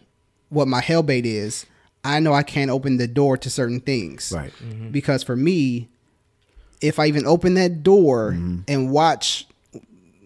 [0.50, 1.64] what my hell bait is,
[2.04, 4.32] I know I can't open the door to certain things.
[4.34, 4.52] Right.
[4.90, 5.88] Because for me,
[6.80, 8.58] if I even open that door Mm-hmm.
[8.68, 9.46] and watch,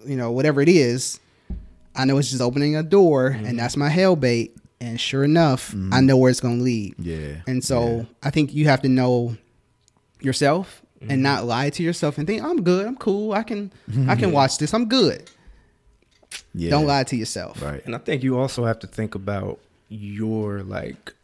[0.06, 1.20] you know, whatever it is,
[1.94, 3.44] I know it's just opening a door Mm-hmm.
[3.46, 4.56] and that's my hell bait.
[4.80, 6.94] And sure enough, I know where it's going to lead.
[6.98, 7.36] Yeah.
[7.46, 9.36] And so I think you have to know
[10.20, 11.22] yourself and mm-hmm.
[11.22, 13.72] not lie to yourself and think I'm good, I'm cool, I can
[14.08, 15.30] I can watch this, I'm good.
[16.54, 16.70] Yeah.
[16.70, 17.60] Don't lie to yourself.
[17.62, 17.84] Right.
[17.84, 21.14] And I think you also have to think about your like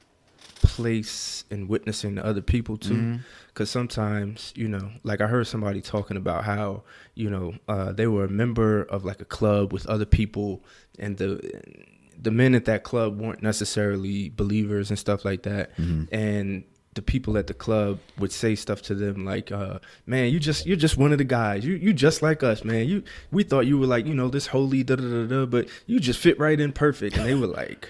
[0.62, 2.94] place in witnessing to other people too.
[2.94, 3.16] Mm-hmm.
[3.48, 8.06] Because sometimes, you know, like I heard somebody talking about how, you know, uh, they
[8.06, 10.64] were a member of like a club with other people,
[10.98, 11.62] and the
[12.18, 16.04] the men at that club weren't necessarily believers and stuff like that, mm-hmm.
[16.14, 20.38] and the people at the club would say stuff to them like, uh, "Man, you
[20.38, 21.64] just you're just one of the guys.
[21.64, 22.86] You you just like us, man.
[22.86, 25.68] You we thought you were like you know this holy da da da da, but
[25.86, 27.88] you just fit right in perfect." And they were like,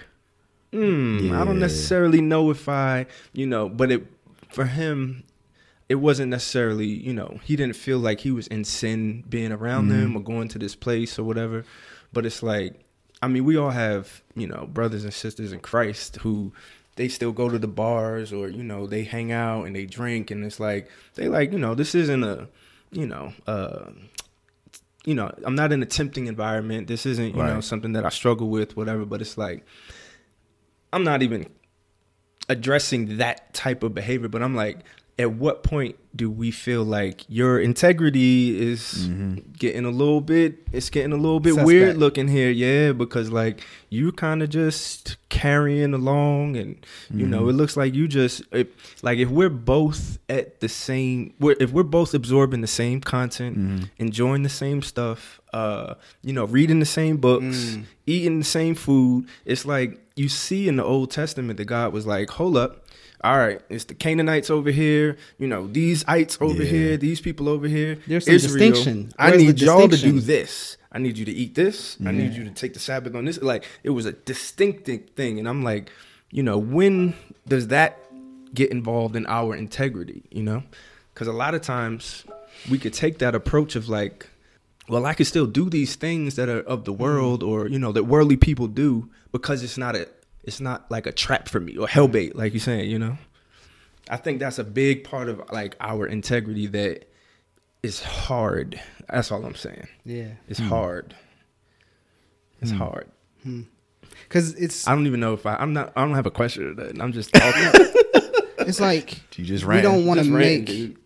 [0.71, 4.07] "Hmm, I don't necessarily know if I, you know." But it
[4.49, 5.23] for him,
[5.89, 9.89] it wasn't necessarily you know he didn't feel like he was in sin being around
[9.89, 11.65] them or going to this place or whatever.
[12.13, 12.79] But it's like,
[13.21, 16.53] I mean, we all have you know brothers and sisters in Christ who
[16.95, 20.31] they still go to the bars or you know they hang out and they drink
[20.31, 22.47] and it's like they like you know this isn't a
[22.91, 23.89] you know uh
[25.05, 26.87] you know, I'm not in a tempting environment.
[26.87, 29.05] This isn't, you know, something that I struggle with, whatever.
[29.05, 29.65] But it's like,
[30.93, 31.47] I'm not even
[32.47, 34.29] addressing that type of behavior.
[34.29, 34.79] But I'm like,
[35.19, 39.35] at what point do we feel like your integrity is mm-hmm.
[39.53, 40.67] getting a little bit?
[40.71, 41.67] It's getting a little bit Suspect.
[41.67, 42.91] weird looking here, yeah.
[42.91, 47.49] Because like you kind of just carrying along, and you know, mm-hmm.
[47.49, 51.71] it looks like you just it, like if we're both at the same, we're, if
[51.71, 53.83] we're both absorbing the same content, mm-hmm.
[53.97, 57.45] enjoying the same stuff, uh, you know, reading the same books,
[57.75, 57.83] mm.
[58.07, 62.05] eating the same food, it's like you see in the Old Testament that God was
[62.05, 62.82] like, hold up.
[63.23, 66.69] All right, it's the Canaanites over here, you know, these ites over Yeah.
[66.69, 67.97] here, these people over here.
[68.05, 69.13] There's some distinction.
[69.17, 70.27] I Where's the need y'all to do distinction?
[70.27, 70.77] this.
[70.91, 71.97] I need you to eat this.
[72.05, 73.41] I need you to take the Sabbath on this.
[73.41, 75.89] Like it was a distinct thing, and I'm like,
[76.31, 77.13] you know, when
[77.47, 77.97] does that
[78.53, 80.23] get involved in our integrity?
[80.29, 80.63] You know,
[81.13, 82.25] because a lot of times
[82.69, 84.27] we could take that approach of like,
[84.89, 87.93] well, I could still do these things that are of the world, or you know,
[87.93, 90.09] that worldly people do, because it's not a,
[90.43, 92.89] it's not like a trap for me or hellbait, like you're saying.
[92.89, 93.17] You know,
[94.09, 97.09] I think that's a big part of like our integrity that
[97.81, 98.79] is hard.
[99.09, 99.87] That's all I'm saying.
[100.05, 100.67] Yeah, It's hmm.
[100.67, 101.15] hard.
[102.61, 102.77] It's hmm.
[102.77, 103.09] hard.
[103.43, 103.61] Hmm.
[104.23, 105.55] because it's I don't even know if I.
[105.55, 105.91] I'm not.
[105.95, 106.97] I don't have a question today.
[106.99, 107.91] I'm just talking.
[108.59, 110.97] it's like You just we don't want to make dude.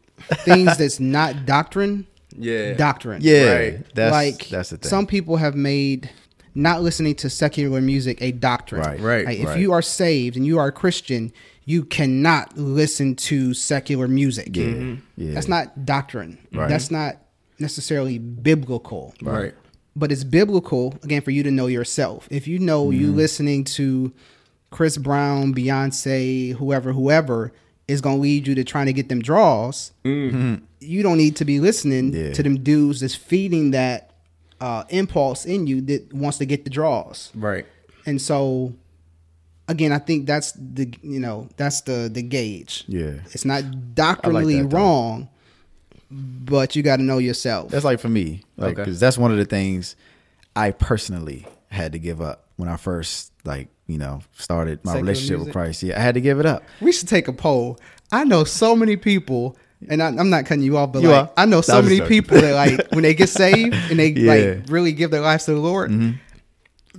[0.46, 2.06] things that's not doctrine
[2.38, 2.74] yeah.
[2.74, 3.22] doctrine.
[3.24, 3.96] Yeah, Right.
[3.96, 4.90] that's like that's the thing.
[4.90, 6.10] some people have made
[6.58, 8.82] not listening to secular music a doctrine.
[8.82, 9.00] Right.
[9.00, 9.26] Right.
[9.26, 9.60] Like, if Right.
[9.60, 11.32] you are saved and you are a Christian,
[11.66, 14.56] you cannot listen to secular music.
[14.56, 15.34] yeah, yeah.
[15.34, 16.38] That's not doctrine.
[16.54, 16.68] Right.
[16.70, 17.18] That's not
[17.60, 19.14] necessarily biblical.
[19.22, 19.54] Right.
[19.96, 22.28] But it's biblical again for you to know yourself.
[22.32, 23.18] If you know you Mm-hmm.
[23.18, 24.12] listening to
[24.70, 27.52] Chris Brown, Beyonce, whoever, whoever
[27.88, 29.92] is gonna lead you to trying to get them draws.
[30.04, 32.26] You don't need to be listening Mm-hmm.
[32.28, 32.34] Yeah.
[32.34, 34.07] to them dudes that's feeding that
[34.62, 37.32] uh, impulse in you that wants to get the draws.
[37.36, 37.66] Right.
[38.06, 38.74] And so,
[39.68, 42.84] again, I think that's the you know that's the the gauge.
[42.88, 43.14] Yeah.
[43.32, 43.64] It's not
[43.96, 44.78] doctrinally that, though.
[44.78, 45.30] wrong,
[46.10, 47.72] but you got to know yourself.
[47.72, 48.84] That's like for me, like Okay.
[48.84, 49.96] because that's one of the things
[50.56, 55.04] I personally had to give up when I first like you know started my Secular
[55.12, 55.52] relationship with?
[55.54, 55.84] Christ.
[55.84, 56.64] Yeah, I had to give it up.
[56.82, 57.78] we should take a poll.
[58.12, 59.58] I know so many people,
[59.90, 61.32] and I, I'm not cutting you off, but You like are.
[61.38, 62.10] I know so many joking.
[62.10, 64.34] people that like when they get saved and they Yeah.
[64.36, 64.60] Mm-hmm.
[64.62, 65.92] like really give their lives to the Lord.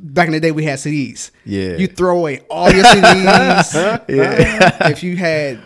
[0.00, 1.32] Back in the day, we had CDs.
[1.44, 1.76] Yeah.
[1.76, 4.04] you throw away all your CDs.
[4.08, 5.58] Yeah, if you had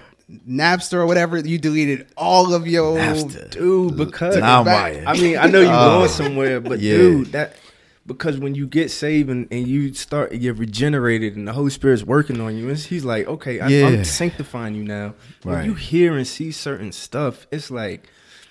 [0.49, 3.51] Napster or whatever, you deleted all of your Napster.
[3.51, 5.03] Dude, because Now I'm back.
[5.07, 5.99] I mean, I know you're Oh.
[5.99, 6.97] going somewhere, but Yeah.
[6.97, 7.57] dude, that
[8.07, 12.03] because when you get saved and, and you start, you're regenerated, and the Holy Spirit's
[12.03, 13.87] working on you, and He's like, okay, I, Yeah.
[13.87, 15.15] I'm sanctifying you now.
[15.43, 18.09] When you hear and see certain stuff, it's like,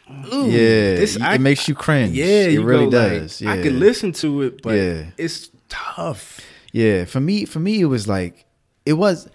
[0.09, 0.95] ooh, yeah.
[0.95, 2.13] this it I- makes you cringe.
[2.13, 3.41] Yeah, it really go like, does.
[3.41, 3.63] I Yeah.
[3.63, 5.05] could listen to it, but Yeah.
[5.17, 6.39] it's tough.
[6.71, 8.45] Yeah, for me, for me, it was like
[8.85, 9.29] it was.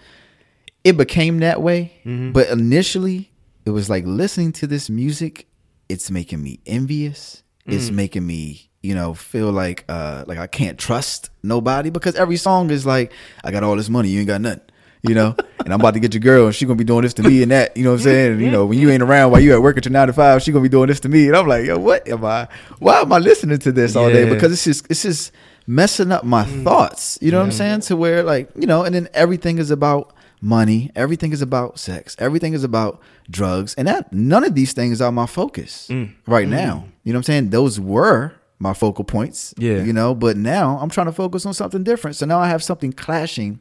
[0.85, 2.31] It became that way, mm-hmm.
[2.31, 3.33] but initially,
[3.65, 5.47] it was like listening to this music.
[5.89, 7.43] It's making me envious.
[7.67, 7.95] It's mm.
[7.95, 12.71] making me, you know, feel like uh like I can't trust nobody because every song
[12.71, 13.13] is like,
[13.45, 14.63] I got all this money, you ain't got nothing.
[15.03, 17.15] You know, and I'm about to get your girl, and she gonna be doing this
[17.15, 17.77] to me and that.
[17.77, 18.33] You know what I'm saying?
[18.33, 20.13] And, you know, when you ain't around while you at work at your nine to
[20.13, 22.49] five, she gonna be doing this to me, and I'm like, yo, what am I?
[22.79, 24.29] Why am I listening to this all day?
[24.29, 25.33] Because it's just, it's just
[25.67, 26.65] messing up my mm.
[26.65, 27.19] thoughts.
[27.21, 27.81] You know what I'm saying?
[27.83, 30.91] To where like, you know, and then everything is about money.
[30.95, 32.17] Everything is about sex.
[32.19, 33.75] Everything is about drugs.
[33.75, 36.13] And that none of these things are my focus mm.
[36.27, 36.51] right mm.
[36.51, 36.85] now.
[37.05, 37.51] You know what I'm saying?
[37.51, 39.55] Those were my focal points.
[39.59, 39.83] Yeah.
[39.83, 42.17] You know, but now I'm trying to focus on something different.
[42.17, 43.61] So now I have something clashing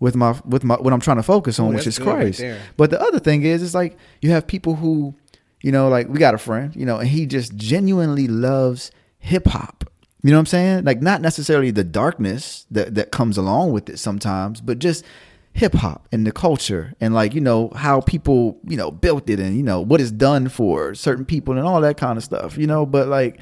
[0.00, 2.36] with my with my what I'm trying to focus on, Ooh, which is good right
[2.36, 2.42] Christ.
[2.76, 5.14] but the other thing is, it's like you have people who,
[5.62, 9.46] you know, like we got a friend, you know, and he just genuinely loves hip
[9.46, 9.84] hop.
[10.22, 10.84] You know what I'm saying?
[10.84, 15.04] Like not necessarily the darkness that that comes along with it sometimes, but just
[15.52, 19.40] hip hop and the culture and like you know how people you know built it
[19.40, 22.56] and you know what it's done for certain people and all that kind of stuff.
[22.56, 23.38] You know, but like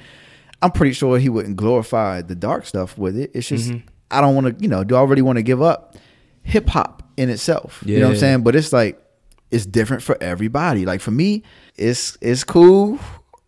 [0.61, 3.31] I'm pretty sure he wouldn't glorify the dark stuff with it.
[3.35, 3.87] It's just mm-hmm.
[4.11, 5.97] I don't want to, you know, do I really want to give up
[6.43, 7.83] hip hop in itself?
[7.87, 8.43] You know what I'm saying?
[8.43, 9.01] But it's like
[9.51, 10.85] it's different for everybody.
[10.85, 11.43] Like for me,
[11.77, 12.99] it's it's cool,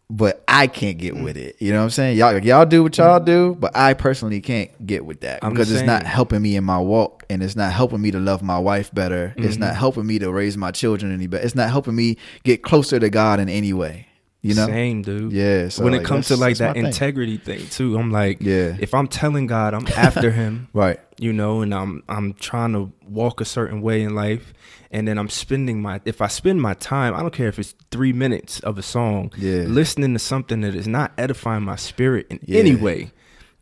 [0.09, 1.25] but I can't get mm.
[1.25, 1.57] with it.
[1.59, 2.16] You know what I'm saying?
[2.16, 3.25] Y'all y'all do what y'all mm.
[3.25, 6.64] do, but I personally can't get with that I'm because it's not helping me in
[6.64, 9.35] my walk and it's not helping me to love my wife better.
[9.37, 9.64] It's Mm-hmm.
[9.64, 11.44] not helping me to raise my children any better.
[11.44, 14.07] It's not helping me get closer to God in any way.
[14.42, 14.66] You know?
[14.66, 15.33] Same, dude.
[15.33, 16.87] Yeah, so, when like, it comes to like that my thing.
[16.87, 18.74] integrity thing too, I'm like, Yeah.
[18.79, 20.98] If I'm telling God I'm after Him, Right.
[21.18, 24.55] you know, and I'm I'm trying to walk a certain way in life,
[24.90, 27.74] and then I'm spending my if I spend my time, I don't care if it's
[27.90, 29.64] three minutes of a song, Yeah.
[29.66, 32.61] listening to something that is not edifying my spirit in Yeah.
[32.61, 33.12] any way,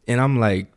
[0.07, 0.69] and I'm like.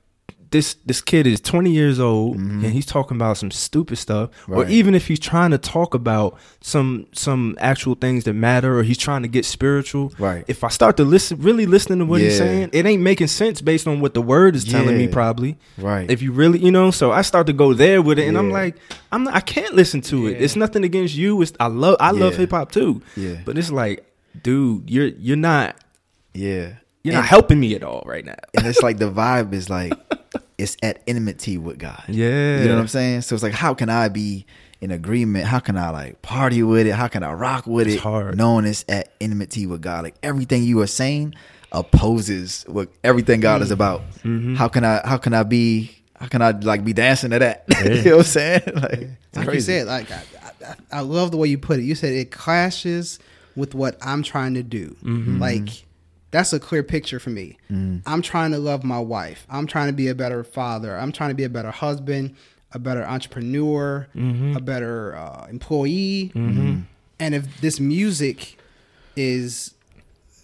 [0.52, 2.64] This this kid is 20 years old Mhm.
[2.66, 6.38] and he's talking about some stupid stuff, or even if he's trying to talk about
[6.60, 10.12] some some actual things that matter, or he's trying to get spiritual.
[10.20, 10.44] Right.
[10.50, 13.62] If I start to listen, really listening to what he's saying, it ain't making sense
[13.62, 15.08] based on what the word is telling me.
[15.08, 16.12] Probably, Right.
[16.12, 18.52] if you really, you know, so I start to go there with it, and I'm
[18.52, 18.76] like,
[19.14, 20.42] I'm not, I can't listen to it.
[20.42, 21.42] It's nothing against you.
[21.42, 23.36] It's I love I love hip hop too, yeah.
[23.46, 24.04] but it's like,
[24.44, 25.78] dude, you're you're not
[26.34, 26.74] yeah.
[27.04, 28.36] you're And- not helping me at all right now.
[28.54, 29.94] and it's like the vibe is like
[30.62, 32.04] it's at enmity with God.
[32.08, 33.22] Yeah, You know what I'm saying?
[33.22, 34.46] So it's like, how can I be
[34.80, 35.46] in agreement?
[35.46, 36.94] How can I like party with it?
[36.94, 38.02] How can I rock with It's it?
[38.02, 38.38] hard.
[38.38, 40.04] Knowing it's at enmity with God.
[40.04, 41.34] Like everything you are saying
[41.72, 44.02] opposes what everything God is about.
[44.24, 44.56] Mhm.
[44.56, 45.02] How can I?
[45.06, 45.92] How can I be?
[46.20, 47.66] How can I like be dancing to that?
[47.72, 47.84] Yeah.
[47.94, 48.62] you know what I'm saying?
[48.76, 49.00] Like,
[49.34, 50.24] it's like you said, like I,
[50.68, 51.84] I, I love the way you put it.
[51.84, 53.18] You said it clashes
[53.56, 54.96] with what I'm trying to do.
[55.04, 55.40] Mhm.
[55.40, 55.86] Like
[56.32, 57.58] that's a clear picture for me.
[57.70, 58.02] Mhm.
[58.06, 59.46] I'm trying to love my wife.
[59.50, 60.98] I'm trying to be a better father.
[60.98, 62.36] I'm trying to be a better husband,
[62.72, 64.56] a better entrepreneur, Mhm.
[64.56, 66.32] a better uh, employee.
[66.34, 66.84] Mhm.
[67.20, 68.58] And if this music
[69.16, 69.74] is,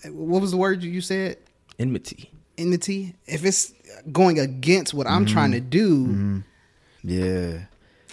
[0.10, 1.38] what was the word you said?
[1.80, 2.32] enmity.
[2.58, 3.13] Enmity.
[3.28, 3.71] If it's
[4.12, 6.43] going against what I'm trying to do, Mhm.
[7.04, 7.60] Yeah.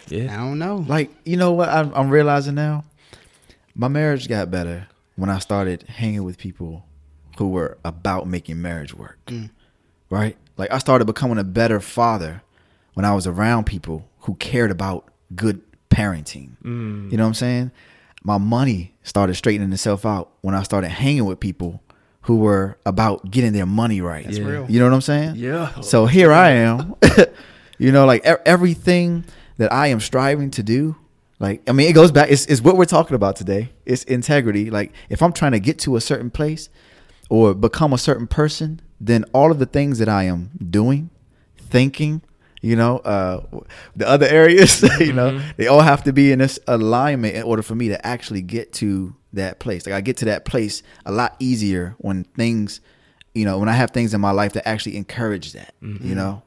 [0.09, 0.85] Yeah, I don't know.
[0.87, 2.85] Like you know what I'm, I'm realizing now,
[3.75, 6.85] my marriage got better when I started hanging with people
[7.39, 9.19] who were about making marriage work.
[9.27, 9.51] Mm.
[10.11, 10.37] Right?
[10.57, 12.43] Like I started becoming a better father
[12.95, 16.51] when I was around people who cared about good parenting.
[16.63, 17.11] Mm.
[17.11, 17.71] You know what I'm saying?
[18.23, 21.83] My money started straightening itself out when I started hanging with people
[22.23, 24.25] who were about getting their money right.
[24.25, 24.47] That's Yeah.
[24.47, 24.67] real.
[24.71, 25.37] You know what I'm saying?
[25.37, 25.79] yeah.
[25.81, 26.95] So here I am.
[27.79, 29.25] you know, like everything
[29.59, 30.97] that I am striving to do,
[31.39, 32.31] like I mean, it goes back.
[32.31, 33.73] It's, it's what we're talking about today.
[33.85, 34.71] It's integrity.
[34.71, 36.69] Like if I'm trying to get to a certain place
[37.31, 41.11] or become a certain person, then all of the things that I am doing,
[41.59, 42.23] thinking,
[42.63, 43.43] you know, uh,
[43.97, 45.57] the other areas, you know, Mhm.
[45.57, 48.73] they all have to be in this alignment in order for me to actually get
[48.75, 49.85] to that place.
[49.87, 52.81] Like I get to that place a lot easier when things,
[53.35, 56.05] you know, when I have things in my life that actually encourage that, Mhm.
[56.05, 56.43] you know.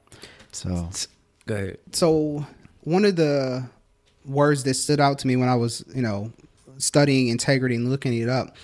[0.51, 0.89] So
[1.45, 1.77] Go ahead.
[1.91, 2.45] so
[2.81, 3.65] one of the
[4.25, 6.31] words that stood out to me when I was, you know,
[6.77, 8.55] studying integrity and looking it up,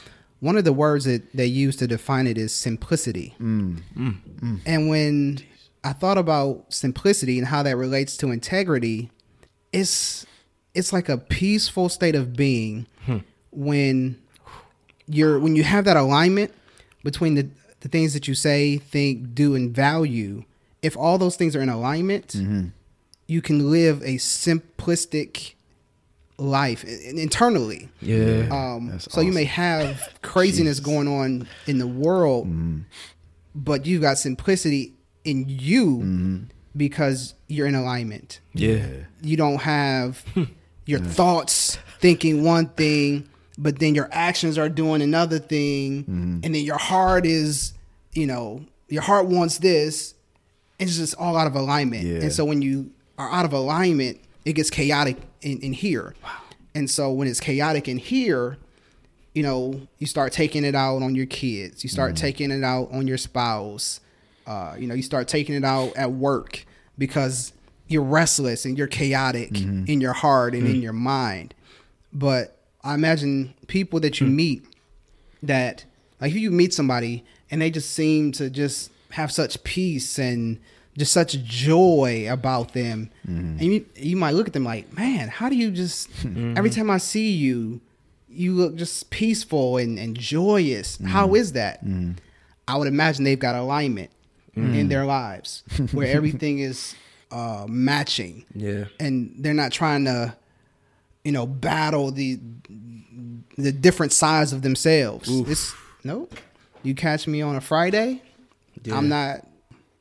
[0.43, 3.33] one of the words that they use to define it is simplicity.
[3.39, 4.59] mm, Mm.
[4.65, 5.39] And when
[5.83, 9.09] I thought about simplicity and how that relates to integrity,
[9.71, 10.25] it's
[10.75, 13.19] it's like a peaceful state of being Hmm.
[13.51, 14.17] when
[15.07, 16.51] you're when you have that alignment
[17.03, 17.45] between the
[17.81, 20.43] the things that you say, think, do, and value.
[20.81, 22.71] If all those things are in alignment, mhm.
[23.27, 25.53] you can live a simplistic
[26.37, 27.89] life internally.
[28.01, 28.47] Yeah.
[28.51, 32.83] Um, so you may have craziness going on in the world, Mhm.
[33.55, 34.93] but you've got simplicity
[35.23, 36.45] in you Mhm.
[36.75, 38.39] because you're in alignment.
[38.53, 38.85] yeah.
[39.21, 40.23] You don't have
[40.85, 43.25] your thoughts thinking one thing,
[43.57, 46.45] but then your actions are doing another thing, Mhm.
[46.45, 47.73] and then your heart is,
[48.13, 50.15] you know, your heart wants this.
[50.79, 52.05] It's just all out of alignment.
[52.05, 52.19] Yeah.
[52.21, 56.15] And so when you are out of alignment, it gets chaotic in, in here.
[56.75, 58.57] And so when it's chaotic in here,
[59.33, 61.83] you know, you start taking it out on your kids.
[61.83, 62.21] You start mm-hmm.
[62.21, 63.99] taking it out on your spouse.
[64.45, 66.65] Uh, you know, you start taking it out at work
[66.97, 67.53] because
[67.87, 69.85] you're restless and you're chaotic mm-hmm.
[69.87, 70.81] in your heart and in mm.
[70.81, 71.53] your mind.
[72.11, 74.33] But I imagine people that you mm.
[74.33, 74.65] meet
[75.41, 75.85] that,
[76.19, 80.59] like, if you meet somebody and they just seem to just have such peace and
[80.97, 83.59] just such joy about them, mm-hmm.
[83.59, 86.57] and you you might look at them like, man, how do you just mm-hmm.
[86.57, 87.81] every time I see you,
[88.29, 90.99] you look just peaceful and, and joyous.
[91.05, 91.35] How mm-hmm.
[91.35, 91.83] is that?
[92.67, 94.09] I would imagine they've got alignment
[94.55, 96.95] in their lives where everything is
[97.31, 98.45] uh, matching.
[98.53, 98.85] Yeah.
[98.99, 100.35] and they're not trying to
[101.23, 102.39] you know battle the
[103.57, 105.29] the different sides of themselves.
[105.29, 106.35] It's nope.
[106.83, 108.21] You catch me on a friday
[108.91, 109.45] i'm not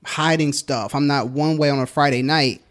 [0.04, 0.94] hiding stuff.
[0.94, 2.62] I'm not one way on a friday night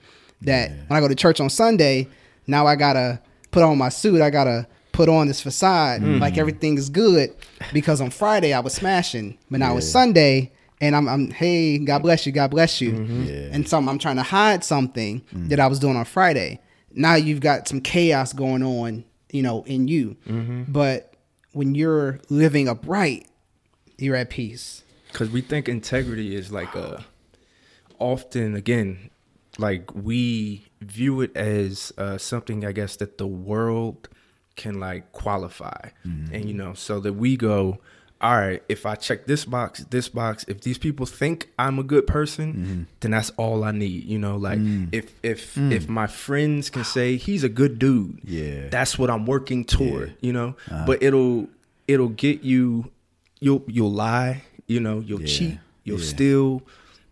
[0.42, 2.08] that when i go to church on sunday
[2.48, 4.22] now i gotta put on my suit.
[4.22, 6.20] I gotta put on this facade mm-hmm.
[6.20, 7.36] like everything is good.
[7.74, 9.38] Because on friday i was smashing.
[9.50, 12.94] But now it's sunday and I'm, I'm hey god bless you god bless you.
[12.94, 13.24] Mm-hmm.
[13.24, 13.50] Yeah.
[13.52, 15.50] and some I'm trying to hide something mm.
[15.50, 16.60] that I was doing on Friday.
[16.94, 20.18] Now you've got some chaos going on, you know, in you.
[20.28, 20.64] Mm-hmm.
[20.72, 21.14] But
[21.54, 23.28] when you're living upright,
[23.98, 24.84] you're at peace.
[25.12, 27.06] because we think integrity is like a
[28.02, 29.10] often again
[29.58, 34.10] like we view it as uh, something I guess that the world
[34.56, 37.80] can like qualify, and you know, so that we go.
[38.24, 41.84] All right, if I check this box, this box, if these people think I'm a
[41.84, 44.04] good person, then that's all I need.
[44.06, 44.60] You know, like
[44.92, 48.68] if if if my friends can say he's a good dude, Yeah.
[48.70, 50.10] that's what I'm working toward.
[50.10, 50.16] Yeah.
[50.28, 50.84] You know, Uh-huh.
[50.86, 51.48] but it'll
[51.88, 52.92] it'll get you.
[53.40, 54.44] You'll you'll lie.
[54.68, 55.28] You know, you'll Yeah.
[55.38, 55.58] cheat.
[55.84, 56.06] You'll Yeah.
[56.16, 56.62] steal.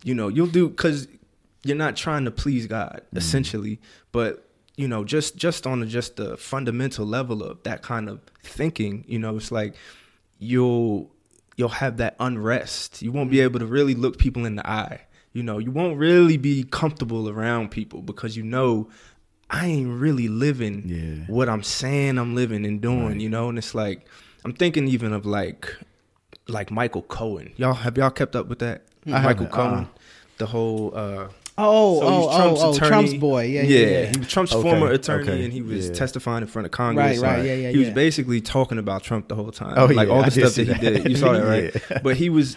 [0.04, 1.08] You know, you'll do because
[1.64, 3.16] you're not trying to please God Mm-hmm.
[3.18, 3.80] essentially,
[4.12, 4.46] but
[4.76, 9.04] you know, just just on the, just the fundamental level of that kind of thinking,
[9.06, 9.74] you know, it's like
[10.38, 11.10] you'll
[11.56, 13.02] you'll have that unrest.
[13.02, 15.02] You won't be able to really look people in the eye.
[15.32, 18.88] You know, you won't really be comfortable around people because you know
[19.50, 21.32] I ain't really living Yeah.
[21.32, 24.06] what I'm saying I'm living and doing, you know, and it's like
[24.44, 25.76] I'm thinking even of like
[26.48, 27.52] like Michael Cohen.
[27.56, 28.84] Y'all have y'all kept up with that?
[29.06, 29.74] I Michael haven't, Cohen.
[29.74, 29.84] uh-uh.
[30.38, 31.28] The whole uh
[31.62, 32.88] Oh, so he's oh, Trump's oh, oh, attorney.
[32.88, 33.42] Trump's boy.
[33.44, 34.06] Yeah, yeah, yeah.
[34.12, 35.94] he was Trump's Okay, former attorney, okay, and he was yeah.
[35.94, 37.18] testifying in front of Congress.
[37.18, 39.74] Right, right, yeah, yeah, He was basically talking about Trump the whole time.
[39.76, 41.02] Oh, like yeah, all the did stuff see that he that.
[41.02, 41.10] did.
[41.10, 41.82] You saw that, right?
[41.90, 41.98] Yeah.
[42.02, 42.56] But he was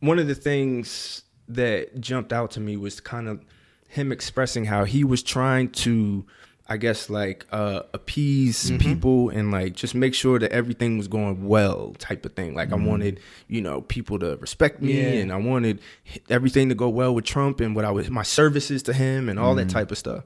[0.00, 3.44] one of the things that jumped out to me was kind of
[3.88, 6.24] him expressing how he was trying to
[6.70, 8.78] I guess like uh appease Mm-hmm.
[8.78, 12.54] people and like just make sure that everything was going well type of thing.
[12.54, 15.20] Like I wanted, you know, people to respect me Yeah.
[15.22, 15.80] and I wanted
[16.28, 19.38] everything to go well with Trump and what I was my services to him and
[19.38, 19.68] all Mm-hmm.
[19.68, 20.24] that type of stuff.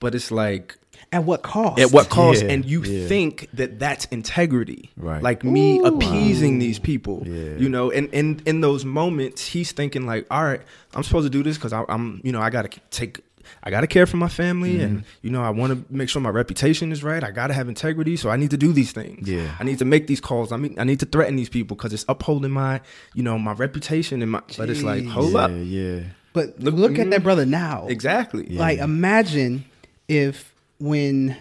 [0.00, 0.78] But it's like
[1.12, 1.78] At what cost?
[1.78, 2.42] at what cost?
[2.42, 3.06] Yeah, and you yeah.
[3.06, 5.22] think that that's integrity, Right.
[5.22, 5.84] Like me Ooh.
[5.84, 7.56] appeasing these people, Yeah.
[7.58, 7.90] you know.
[7.90, 10.62] And and in those moments, he's thinking like, all right,
[10.94, 13.20] I'm supposed to do this because I'm, you know, I gotta take.
[13.62, 14.84] I gotta care for my family, Mm-hmm.
[14.84, 17.22] and you know I want to make sure my reputation is right.
[17.24, 19.28] I gotta have integrity, so I need to do these things.
[19.28, 19.54] Yeah.
[19.58, 20.52] I need to make these calls.
[20.52, 22.80] I mean, I need to threaten these people because it's upholding my,
[23.14, 24.42] you know, my reputation and my.
[24.56, 25.10] But it's like, Jeez.
[25.10, 26.00] hold yeah, up, yeah.
[26.32, 27.86] But look, look at that brother now.
[27.88, 28.46] exactly.
[28.46, 29.64] Like, imagine
[30.08, 31.36] if when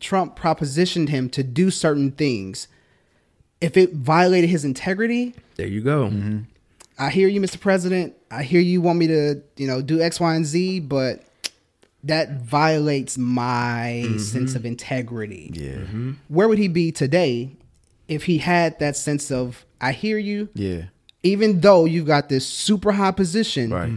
[0.00, 2.68] Trump propositioned him to do certain things,
[3.60, 6.08] if it violated his integrity, There you go.
[6.08, 6.38] Mm-hmm.
[6.98, 7.58] I hear you, Mr.
[7.58, 8.14] President.
[8.30, 11.22] I hear you want me to, you know, do X, Y, and Z, but
[12.04, 15.50] that violates my sense of integrity.
[15.54, 16.12] Yeah.
[16.28, 17.56] Where would he be today
[18.08, 20.82] if he had that sense of, I hear you, Yeah.
[21.22, 23.92] even though you've got this super high position, Right.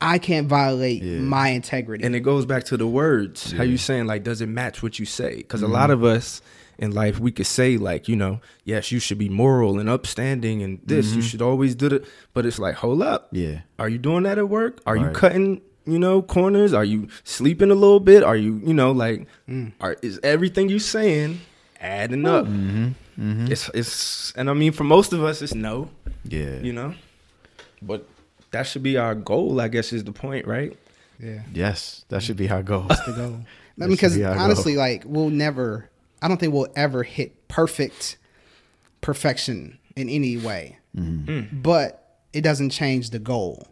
[0.00, 1.20] I can't violate Yeah.
[1.20, 2.04] my integrity.
[2.04, 3.52] And it goes back to the words.
[3.52, 5.36] How you saying like, does it match what you say?
[5.36, 5.70] Because Mm-hmm.
[5.70, 6.42] a lot of us
[6.78, 10.62] in life, we could say like, you know, yes, you should be moral and upstanding,
[10.62, 11.16] and this Mm-hmm.
[11.16, 12.04] you should always do it.
[12.34, 13.60] But it's like, hold up, Yeah.
[13.78, 14.80] are you doing that at work?
[14.86, 16.72] Are you cutting, you know, corners?
[16.72, 18.22] Are you sleeping a little bit?
[18.22, 19.72] Are you, you know, like, Mm.
[19.80, 21.40] are is everything you're saying
[21.80, 22.46] adding up?
[22.46, 23.46] Mm-hmm.
[23.50, 25.88] It's it's, and I mean, for most of us, it's no,
[26.24, 26.58] Yeah.
[26.60, 26.94] you know,
[27.80, 28.06] but
[28.50, 29.60] that should be our goal.
[29.60, 30.76] I guess is the point, right?
[31.18, 31.42] yeah.
[31.54, 32.04] Yes.
[32.08, 32.82] That should be our goal.
[32.84, 33.00] goes.
[33.06, 33.40] to go.
[33.78, 35.88] I mean, because should be how I honestly, like we'll never.
[36.22, 38.16] I don't think we'll ever hit perfect
[39.00, 40.78] perfection in any way.
[40.96, 41.60] Mm-hmm.
[41.62, 43.68] But it doesn't change the goal.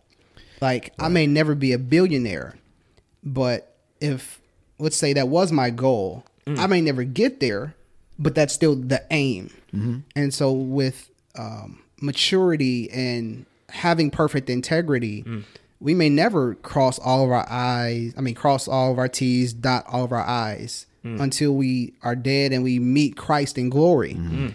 [0.61, 2.55] Like I may never be a billionaire,
[3.23, 4.41] but if
[4.79, 6.59] let's say that was my goal, Mm.
[6.59, 7.75] I may never get there,
[8.19, 9.49] but that's still the aim.
[9.75, 9.99] Mm-hmm.
[10.15, 15.45] And so with um, maturity and having perfect integrity, Mm.
[15.81, 18.13] we may never cross all of our I's.
[18.19, 21.21] I mean, cross all of our T's, dot all of our I's Mm.
[21.21, 24.13] until we are dead and we meet Christ in glory.
[24.15, 24.49] Mm-hmm.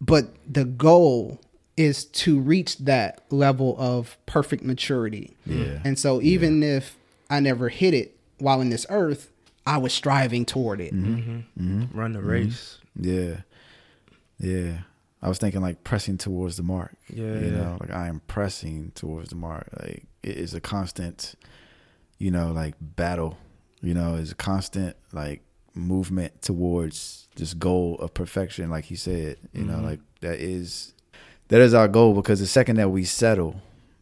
[0.00, 1.40] But the goal
[1.76, 5.36] is to reach that level of perfect maturity.
[5.46, 5.80] Yeah.
[5.84, 6.96] And so even if
[7.30, 9.30] I never hit it while in this earth,
[9.66, 10.94] I was striving toward it.
[10.94, 11.14] Mm-hmm.
[11.14, 11.82] mm-hmm.
[11.82, 11.98] mm-hmm.
[11.98, 12.78] Run the race.
[12.98, 13.28] Mm-hmm.
[13.28, 13.36] Yeah.
[14.38, 14.78] Yeah.
[15.22, 16.96] I was thinking like pressing towards the mark.
[17.08, 17.50] Yeah, You yeah.
[17.50, 19.68] know, like I am pressing towards the mark.
[19.80, 21.36] Like it is a constant,
[22.18, 23.38] you know, like battle.
[23.80, 25.42] You know, it's a constant like
[25.74, 29.36] movement towards this goal of perfection, like he said.
[29.52, 30.92] You know, like that is
[31.52, 33.56] that is our goal because the second that we settle,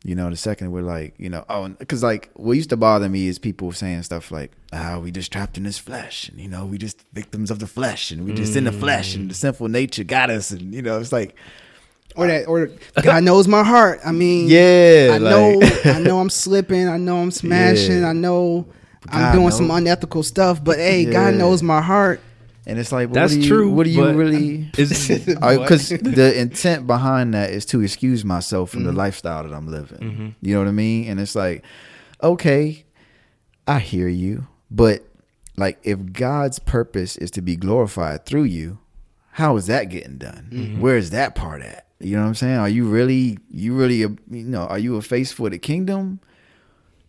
[0.05, 3.09] you know, the second we're like, you know, oh, because like what used to bother
[3.09, 6.47] me is people saying stuff like, ah, we just trapped in this flesh, and you
[6.47, 9.35] know, we just victims of the flesh, and we just in the flesh, and the
[9.35, 11.35] sinful nature got us, and you know, it's like,
[12.15, 12.71] Or that, or
[13.03, 13.99] God knows my heart.
[14.07, 16.89] I mean, yeah, I like, know, I know I'm slipping.
[16.89, 18.03] I know I'm smashing.
[18.03, 18.11] Yeah.
[18.11, 18.65] I know
[19.09, 20.63] I'm God doing some unethical stuff.
[20.63, 21.11] But hey, Yeah.
[21.13, 22.21] God knows my heart.
[22.67, 24.59] And it's like, well, That's what you, true, What do you really?
[24.77, 28.99] Because the intent behind that is to excuse myself from the mm-hmm.
[28.99, 29.99] lifestyle that I'm living.
[29.99, 30.29] Mm-hmm.
[30.43, 31.09] You know what I mean?
[31.09, 31.65] And it's like,
[32.23, 32.85] okay,
[33.67, 35.05] I hear you, but
[35.57, 38.79] like, if God's purpose is to be glorified through you,
[39.33, 40.49] how is that getting done?
[40.51, 40.81] Mm-hmm.
[40.81, 41.87] Where is that part at?
[41.99, 42.57] You know what I'm saying?
[42.57, 46.21] Are you really, you really, you know, are you a face for the kingdom,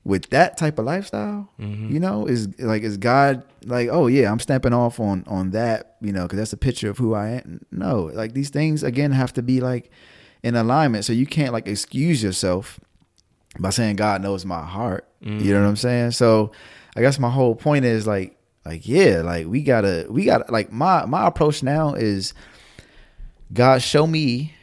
[0.03, 1.91] with that type of lifestyle, mm-hmm.
[1.91, 5.97] you know, is like is God like, oh yeah, I'm stamping off on on that,
[6.01, 7.65] you know, because that's a picture of who I am.
[7.71, 9.91] No, like these things again have to be like
[10.43, 11.05] in alignment.
[11.05, 12.79] So you can't like excuse yourself
[13.59, 15.07] by saying God knows my heart.
[15.21, 15.53] You know mm-hmm.
[15.53, 16.11] what I'm saying?
[16.11, 16.51] So
[16.95, 20.71] I guess my whole point is like like yeah, like we gotta we gotta like
[20.71, 22.33] my my approach now is
[23.53, 24.55] God show me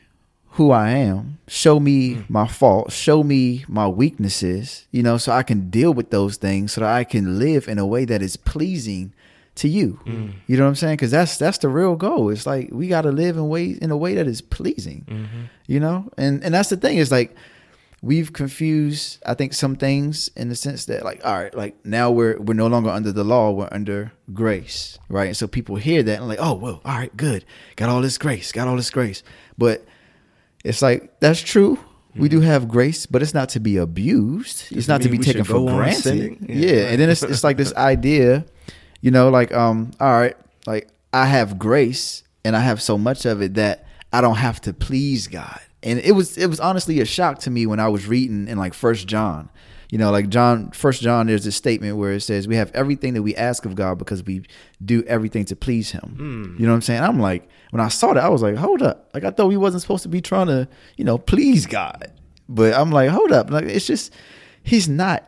[0.58, 2.22] who I am, show me hmm.
[2.28, 6.72] my faults, show me my weaknesses, you know, so I can deal with those things
[6.72, 9.12] so that I can live in a way that is pleasing
[9.54, 10.00] to you.
[10.02, 10.30] Hmm.
[10.48, 10.96] You know what I'm saying?
[10.96, 12.28] Cuz that's that's the real goal.
[12.30, 15.04] It's like we got to live in way in a way that is pleasing.
[15.08, 15.42] Mm-hmm.
[15.68, 16.10] You know?
[16.18, 17.36] And and that's the thing is like
[18.02, 22.10] we've confused I think some things in the sense that like all right, like now
[22.10, 25.28] we're we're no longer under the law, we're under grace, right?
[25.28, 27.44] And so people hear that and like, "Oh, well, all right, good.
[27.76, 29.22] Got all this grace, got all this grace."
[29.56, 29.86] But
[30.64, 31.78] it's like that's true.
[32.16, 34.62] We do have grace, but it's not to be abused.
[34.72, 36.38] It's Doesn't not to be taken for granted.
[36.48, 36.54] Yeah.
[36.56, 36.88] Yeah.
[36.88, 38.44] and then it's it's like this idea,
[39.00, 40.36] you know, like um, all right,
[40.66, 44.60] like I have grace and I have so much of it that I don't have
[44.62, 45.60] to please God.
[45.82, 48.58] And it was it was honestly a shock to me when I was reading in
[48.58, 49.48] like First John.
[49.90, 53.14] You know, like John, First John, there's a statement where it says we have everything
[53.14, 54.42] that we ask of God because we
[54.84, 56.14] do everything to please Him.
[56.16, 56.60] Hmm.
[56.60, 57.02] You know what I'm saying?
[57.02, 59.56] I'm like, when I saw that, I was like, hold up, like I thought we
[59.56, 62.12] wasn't supposed to be trying to, you know, please God.
[62.50, 64.12] But I'm like, hold up, like it's just
[64.62, 65.24] He's not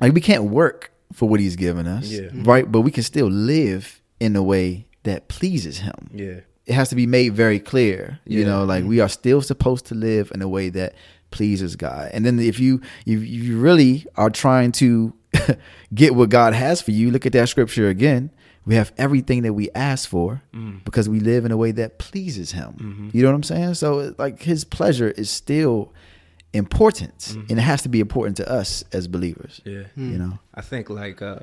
[0.00, 2.22] like we can't work for what He's given us, Yeah.
[2.28, 2.44] Mm-hmm.
[2.44, 2.70] right?
[2.70, 6.40] But we can still live in a way that pleases Him Yeah.
[6.64, 8.46] it has to be made very clear you Yeah.
[8.46, 10.94] know like we are still supposed to live in a way that
[11.30, 12.10] pleases god.
[12.12, 15.12] And then if you if you really are trying to
[15.94, 18.30] get what god has for you look at that scripture again.
[18.64, 20.42] We have everything that we ask for
[20.84, 23.10] because we live in a way that pleases him.
[23.14, 23.74] You know what i'm saying?
[23.74, 25.92] So like his pleasure is still
[26.52, 29.84] important and it has to be important to us as believers Yeah.
[29.96, 30.38] you know?
[30.54, 31.38] I think like uh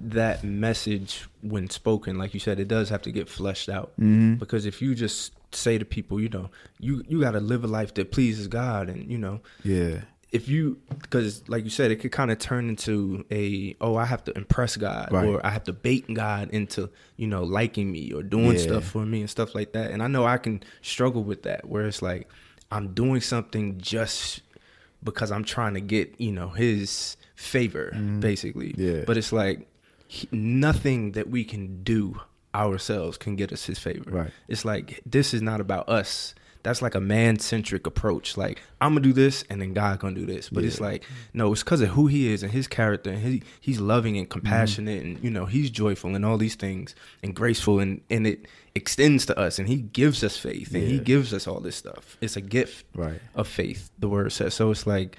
[0.00, 3.92] that message when spoken, like you said, it does have to get fleshed out.
[4.00, 4.38] Mhm.
[4.38, 7.66] Because if you just say to people, you know, you you got to live a
[7.66, 11.96] life that pleases God, and you know, yeah if you because like you said, it
[11.96, 15.26] could kind of turn into a oh I have to impress God Right.
[15.26, 18.58] or I have to bait God into you know liking me or doing Yeah.
[18.62, 19.90] stuff for me and stuff like that.
[19.90, 22.28] And I know I can struggle with that where it's like
[22.70, 24.42] I'm doing something just
[25.02, 27.90] because I'm trying to get you know His favor
[28.20, 28.68] basically.
[28.74, 28.98] Mm-hmm.
[28.98, 29.04] Yeah.
[29.08, 29.66] But it's like
[30.30, 32.20] nothing that we can do
[32.54, 34.10] ourselves can get us His favor.
[34.10, 34.30] Right.
[34.48, 36.34] It's like this is not about us.
[36.62, 38.36] That's like a man centric approach.
[38.36, 40.50] Like I'm gonna do this, and then God gonna do this.
[40.50, 43.42] But it's like no, it's because of who He is and His character, and he,
[43.60, 44.32] He's loving and Mm-hmm.
[44.40, 48.46] compassionate, and you know He's joyful and all these things, and graceful, and and it
[48.74, 52.18] extends to us, and He gives us faith, and He gives us all this stuff.
[52.20, 53.20] It's a gift Right.
[53.34, 53.90] of faith.
[53.98, 54.52] The word says.
[54.52, 55.16] So it's like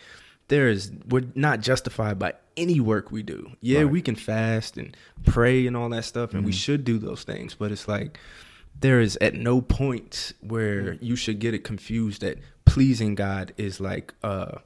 [0.51, 3.51] there is we're not justified by any work we do.
[3.61, 3.89] Yeah, Right.
[3.95, 4.95] we can fast and
[5.25, 7.55] pray and all that stuff, and we should do those things.
[7.55, 8.19] But it's like
[8.79, 13.79] there is at no point where you should get it confused that pleasing God is
[13.79, 14.57] like uh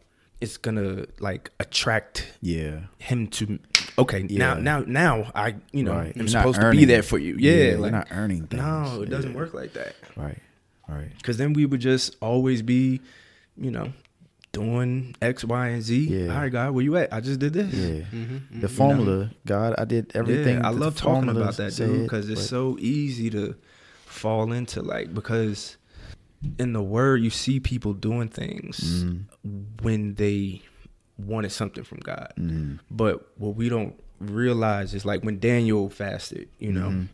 [0.41, 3.57] it's gonna like attract yeah him to
[3.97, 4.61] okay now Yeah.
[4.61, 6.13] now now I you know Right.
[6.15, 8.85] am You're supposed to be there for you Yeah, yeah, you're like not earning no
[8.85, 9.03] things.
[9.03, 10.41] it doesn't work like that right
[10.87, 13.01] right because then we would just always be,
[13.57, 13.91] you know,
[14.55, 15.97] doing X, Y, and Z.
[16.07, 16.33] Yeah.
[16.33, 17.13] All right, God, where you at?
[17.13, 17.73] I just did this.
[17.73, 18.05] Yeah.
[18.61, 20.57] The formula, God, I did everything.
[20.59, 23.55] Yeah, I love talking about that, said, dude, because it's but- so easy to
[24.05, 25.75] fall into like because
[26.59, 29.83] in the word you see people doing things Mm-hmm.
[29.83, 30.61] when they
[31.17, 32.31] wanted something from God.
[32.37, 32.79] Mhm.
[32.91, 37.07] But what we don't realize is like when Daniel fasted, you know, Mhm.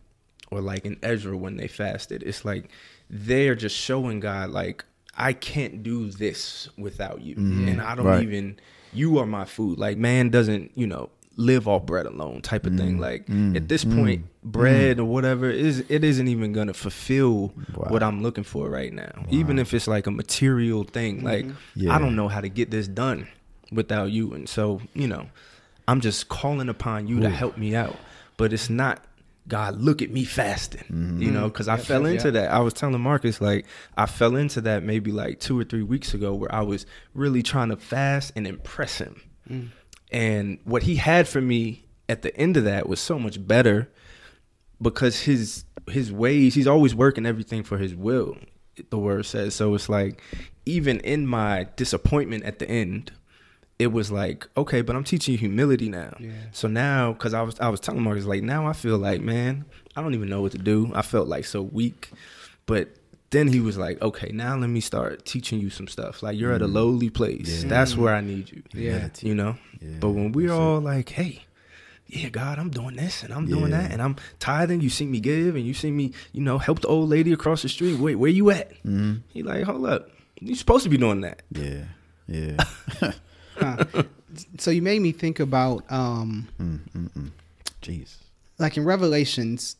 [0.51, 2.69] or like in Ezra when they fasted, it's like
[3.09, 4.85] they're just showing God like
[5.21, 7.67] I can't do this without you, Mhm.
[7.71, 8.23] and I don't Right.
[8.23, 8.57] even.
[8.93, 9.77] You are my food.
[9.79, 12.97] Like man doesn't, you know, live off bread alone, type of thing.
[12.97, 12.99] Mm.
[12.99, 13.55] Like Mm.
[13.55, 13.95] at this Mm.
[13.95, 17.87] point, bread or whatever is it isn't even gonna fulfill Wow.
[17.89, 19.25] what I'm looking for right now.
[19.29, 21.45] Even if it's like a material thing, like
[21.75, 21.95] Yeah.
[21.95, 23.27] I don't know how to get this done
[23.71, 25.27] without you, and so you know,
[25.87, 27.95] I'm just calling upon you to help me out.
[28.35, 29.03] But it's not
[29.47, 29.81] God.
[29.81, 31.21] Look at me fasting, Mm-hmm.
[31.21, 32.33] you know, because I Yep, fell into yep.
[32.33, 32.51] that.
[32.51, 33.65] I was telling Marcus like
[33.97, 37.41] I fell into that maybe like two or three weeks ago, where I was really
[37.43, 39.21] trying to fast and impress him.
[40.11, 43.89] And what he had for me at the end of that was so much better
[44.81, 48.37] because his his ways he's always working everything for his will
[48.89, 50.21] the word says so it's like
[50.65, 53.11] even in my disappointment at the end
[53.81, 56.31] it was like okay but i'm teaching you humility now Yeah.
[56.51, 59.65] so now because i was i was telling marcus like now i feel like man
[59.95, 62.09] i don't even know what to do i felt like so weak
[62.65, 62.85] but
[63.31, 66.21] then he was like, okay, now let me start teaching you some stuff.
[66.21, 66.73] Like you're at a Mm.
[66.73, 67.63] lowly place.
[67.63, 67.69] Yeah.
[67.69, 68.61] That's where I need you.
[68.73, 69.07] Yeah.
[69.21, 69.55] You know?
[69.81, 71.45] Yeah, But when we're all like, hey,
[72.07, 73.83] yeah, God, I'm doing this and I'm doing Yeah.
[73.83, 74.81] that and I'm tithing.
[74.81, 77.61] You see me give and you see me, you know, help the old lady across
[77.61, 77.99] the street.
[77.99, 78.73] Wait, where you at?
[78.83, 79.21] Mhm.
[79.29, 80.09] He like, hold up.
[80.41, 81.41] You supposed to be doing that.
[81.51, 81.85] Yeah,
[82.27, 82.57] yeah.
[83.61, 84.03] Huh.
[84.57, 87.31] so you made me think about um mm, mm, mm.
[87.81, 88.15] Jeez.
[88.59, 89.75] like in Revelations,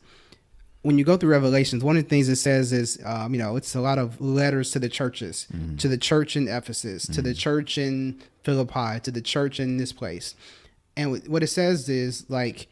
[0.82, 3.56] when you go through Revelations, one of the things it says is, um, you know,
[3.56, 5.46] it's a lot of letters to the churches,
[5.78, 9.92] to the church in Ephesus, to the church in Philippi, to the church in this
[9.92, 10.34] place.
[10.96, 12.66] And what it says is like,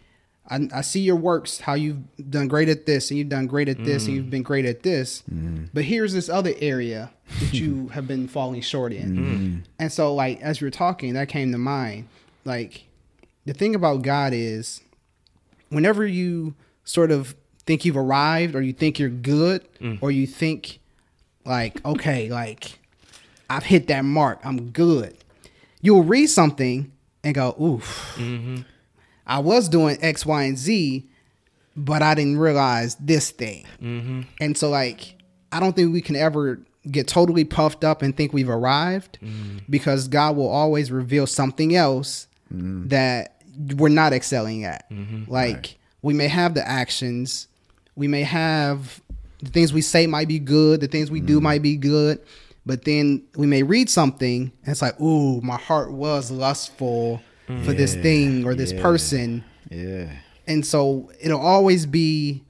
[0.48, 1.98] I, I see your works, how you've
[2.30, 4.16] done great at this, and you've done great at this, and mm.
[4.16, 5.22] you've been great at this.
[5.32, 5.68] Mm.
[5.72, 7.10] But here's this other area
[7.40, 9.16] that you have been falling short in.
[9.16, 9.64] Mm.
[9.78, 12.08] And so, like, as you were talking, that came to mind.
[12.44, 12.84] Like,
[13.44, 14.80] the thing about God is,
[15.68, 17.34] whenever you sort of
[17.64, 19.64] think you've arrived or you think you're good
[20.00, 20.80] or you think
[21.44, 22.78] like okay like
[23.48, 25.16] i've hit that mark i'm good
[25.80, 26.90] you'll read something
[27.22, 28.62] and go oof mm-hmm.
[29.26, 31.06] I was doing x y and z
[31.76, 33.64] but i didn't realize this thing.
[33.82, 34.22] Mm-hmm.
[34.40, 35.16] And so like
[35.52, 36.60] i don't think we can ever
[36.90, 39.58] get totally puffed up and think we've arrived mm-hmm.
[39.68, 42.88] because god will always reveal something else mm-hmm.
[42.88, 43.36] that
[43.76, 44.86] we're not excelling at.
[45.28, 47.48] Like we may have the actions
[47.96, 49.02] we may have
[49.42, 52.20] the things we say might be good the things we do might be good
[52.66, 57.20] but then we may read something and it's like ooh my heart was lustful
[57.64, 58.82] for this thing or this yeah.
[58.82, 60.08] person Yeah.
[60.46, 62.42] and so it'll always be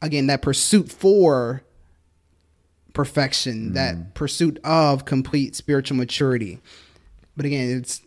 [0.00, 1.62] again that pursuit for
[2.92, 3.74] perfection mm.
[3.74, 6.60] that pursuit of complete spiritual maturity
[7.36, 8.02] but again it's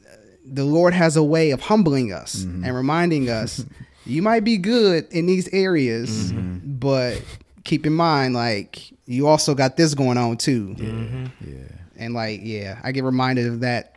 [0.45, 2.63] the lord has a way of humbling us mm-hmm.
[2.63, 3.65] and reminding us
[4.05, 6.59] you might be good in these areas mm-hmm.
[6.77, 7.21] but
[7.63, 10.86] keep in mind like you also got this going on too Yeah.
[10.86, 11.65] Mm-hmm.
[11.97, 13.94] and like yeah i get reminded of that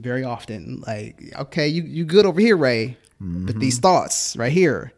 [0.00, 2.96] very often like okay you you good over here ray?
[3.22, 3.82] But these mm-hmm.
[3.82, 4.94] thoughts right here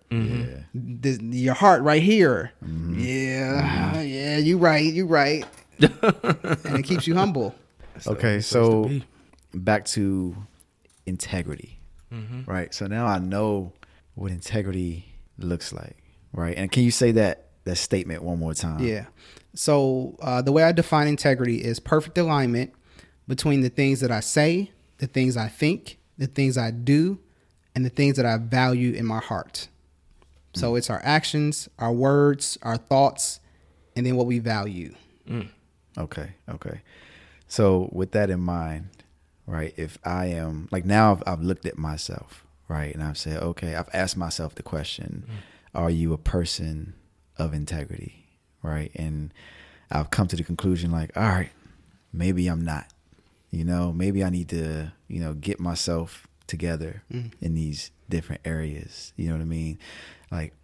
[0.74, 2.53] this, your heart right here.
[2.64, 2.98] Mm-hmm.
[2.98, 4.07] Yeah mm-hmm.
[4.07, 5.44] yeah you right you right.
[5.80, 7.55] And it keeps you humble.
[8.07, 9.03] Okay, so to
[9.53, 10.34] back to
[11.07, 11.78] integrity,
[12.46, 12.72] right?
[12.74, 13.74] So now I know
[14.14, 15.96] what integrity looks like,
[16.32, 16.57] right?
[16.57, 18.82] And can you say that that statement one more time?
[18.82, 19.07] Yeah.
[19.55, 22.72] So uh, the way I define integrity is perfect alignment
[23.28, 24.72] between the things that I say,
[25.03, 27.18] the things I think, the things I do,
[27.74, 29.66] and the things that I value in my heart.
[30.55, 30.78] So mm.
[30.78, 33.40] it's our actions, our words, our thoughts,
[33.96, 34.94] and then what we value.
[35.28, 35.48] Mm.
[35.98, 36.34] Okay.
[36.48, 36.82] Okay.
[37.48, 38.90] So with that in mind,
[39.44, 39.74] right?
[39.76, 43.74] If I am like now, I've, I've looked at myself, right, and I've said, okay,
[43.74, 45.34] I've asked myself the question: mm.
[45.74, 46.94] Are you a person
[47.38, 48.28] of integrity,
[48.62, 48.92] right?
[48.94, 49.34] And
[49.90, 51.50] I've come to the conclusion, like, all right,
[52.12, 52.86] maybe I'm not.
[53.53, 57.05] You know, maybe I need to, you know, get myself together
[57.40, 59.12] in these different areas.
[59.16, 59.78] You know what I mean?
[60.30, 60.55] Like,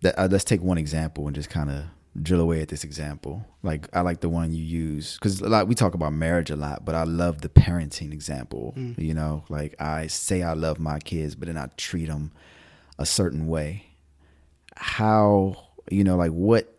[0.00, 1.84] that, uh, let's take one example and just kind of
[2.22, 3.44] drill away at this example.
[3.62, 6.56] Like, I like the one you use because a lot we talk about marriage a
[6.56, 8.74] lot, but I love the parenting example.
[8.96, 12.30] You know, like I say I love my kids, but then I treat them
[12.98, 13.86] a certain way.
[14.76, 15.56] How
[15.90, 16.75] you know, like what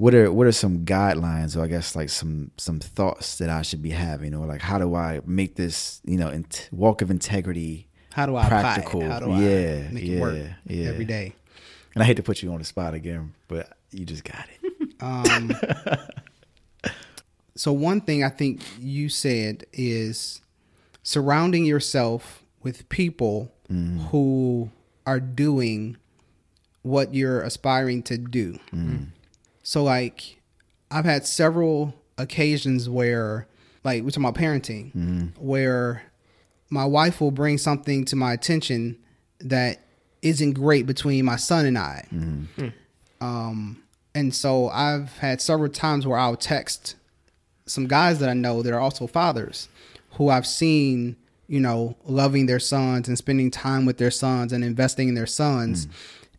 [0.00, 3.60] what are what are some guidelines or I guess like some some thoughts that I
[3.60, 7.10] should be having or like how do I make this you know in, walk of
[7.10, 9.02] integrity How do I practical?
[9.02, 10.88] How do I yeah, make yeah, it work yeah.
[10.88, 11.34] every day?
[11.94, 14.72] And I hate to put you on the spot again, but you just got it.
[15.02, 15.50] Um,
[17.54, 20.42] so one thing I think you said is
[21.02, 23.50] surrounding yourself with people
[24.10, 24.70] who
[25.06, 25.96] are doing
[26.82, 28.58] what you're aspiring to do.
[29.70, 30.40] So like
[30.90, 33.46] I've had several occasions where
[33.84, 35.26] like we're talking about parenting mm-hmm.
[35.38, 36.02] where
[36.70, 38.98] my wife will bring something to my attention
[39.38, 39.78] that
[40.22, 42.04] isn't great between my son and I.
[42.12, 42.66] Mm-hmm.
[42.66, 42.68] Hmm.
[43.24, 46.96] Um, and so I've had several times where I'll text
[47.64, 49.68] some guys that I know that are also fathers
[50.14, 51.14] who I've seen,
[51.46, 55.28] you know, loving their sons and spending time with their sons and investing in their
[55.28, 55.86] sons.
[55.86, 55.90] Mm.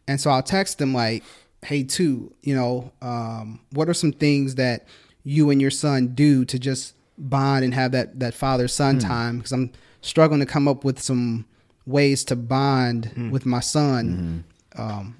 [0.09, 1.23] And so I'll text them like,
[1.63, 4.87] hey, too, you know, um, what are some things that
[5.23, 9.07] you and your son do to just bond and have that, that father son hmm.
[9.07, 9.37] time?
[9.37, 11.45] Because I'm struggling to come up with some
[11.85, 13.29] ways to bond hmm.
[13.29, 14.45] with my son
[14.75, 14.81] hmm.
[14.81, 15.17] um,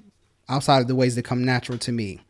[0.48, 2.20] outside of the ways that come natural to me.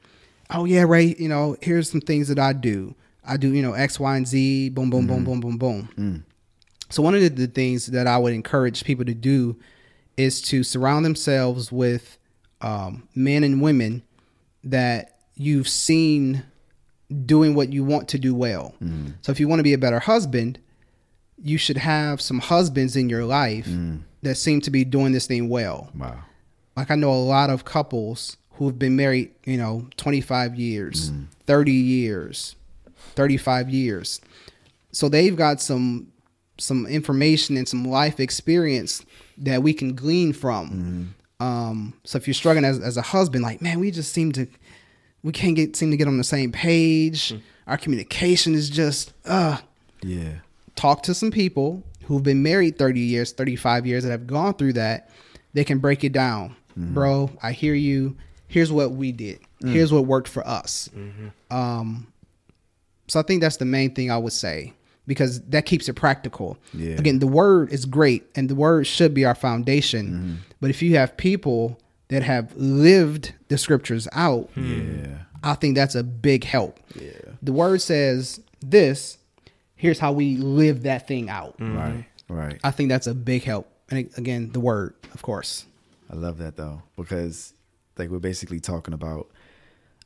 [0.51, 1.15] Oh yeah, Ray.
[1.19, 2.95] You know, here's some things that I do.
[3.25, 4.71] I do, you know, X, Y, and Z.
[4.71, 6.25] Boom, boom, boom, boom, boom, boom.
[6.91, 9.57] So one of the, the things that I would encourage people to do
[10.19, 12.19] is to surround themselves with
[12.63, 14.03] um, men and women
[14.65, 16.45] that you've seen
[17.27, 18.75] doing what you want to do well.
[18.83, 19.15] Mm.
[19.21, 20.59] So if you want to be a better husband,
[21.43, 23.67] you should have some husbands in your life
[24.23, 25.91] that seem to be doing this thing well.
[25.95, 26.23] Wow.
[26.77, 31.11] Like I know a lot of couples who've been married, you know, 25 years,
[31.47, 32.57] 30 years,
[33.15, 34.21] 35 years.
[34.93, 36.09] So they've got some
[36.59, 39.05] some information and some life experience
[39.39, 41.15] that we can glean from.
[41.43, 44.47] Um, so if you're struggling as, as a husband, like, man, we just seem to
[45.23, 47.35] we can't get seem to get on the same page.
[47.67, 49.59] Our communication is just uh
[50.03, 50.35] Yeah.
[50.77, 54.75] talk to some people who've been married 30 years, 35 years that have gone through
[54.75, 55.11] that.
[55.55, 56.57] They can break it down.
[56.77, 58.17] Bro, I hear you.
[58.49, 59.41] Here's what we did.
[59.65, 60.89] Here's what worked for us.
[61.51, 62.07] Um,
[63.09, 64.73] so I think that's the main thing I would say
[65.07, 66.57] because that keeps it practical.
[66.73, 66.95] Yeah.
[66.95, 70.41] Again, the word is great and the word should be our foundation.
[70.61, 71.79] But if you have people
[72.09, 75.19] that have lived the scriptures out, Yeah.
[75.45, 76.79] I think that's a big help.
[76.95, 77.11] Yeah.
[77.43, 79.19] The word says this,
[79.75, 81.57] here's how we live that thing out.
[81.59, 82.05] Right.
[82.29, 82.61] Right.
[82.63, 83.69] I think that's a big help.
[83.91, 85.67] And again, the word, of course.
[86.11, 87.55] I love that though because
[87.99, 89.29] like we're basically talking about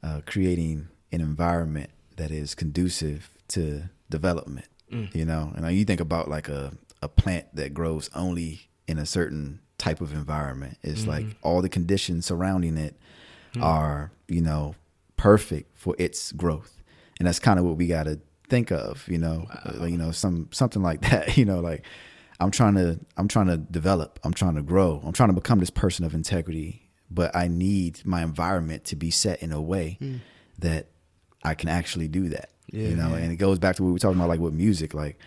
[0.02, 4.66] uh, creating an environment that is conducive to development.
[4.92, 5.14] Mm.
[5.14, 6.72] You know, and uh, you think about like a
[7.02, 10.78] a plant that grows only in a certain type of environment.
[10.82, 11.10] It's mm-hmm.
[11.10, 12.96] like all the conditions surrounding it
[13.54, 13.62] mm.
[13.62, 14.74] are you know
[15.16, 16.82] perfect for its growth,
[17.18, 19.06] and that's kind of what we got to think of.
[19.08, 21.36] You know, Uh, you know some something like that.
[21.36, 21.84] You know, like
[22.40, 24.18] I'm trying to I'm trying to develop.
[24.24, 25.00] I'm trying to grow.
[25.04, 26.82] I'm trying to become this person of integrity.
[27.08, 30.20] But I need my environment to be set in a way mm.
[30.58, 30.88] that
[31.44, 32.50] I can actually do that.
[32.72, 34.92] You know, and it goes back to what we were talking about, like with music.
[34.92, 35.18] Like,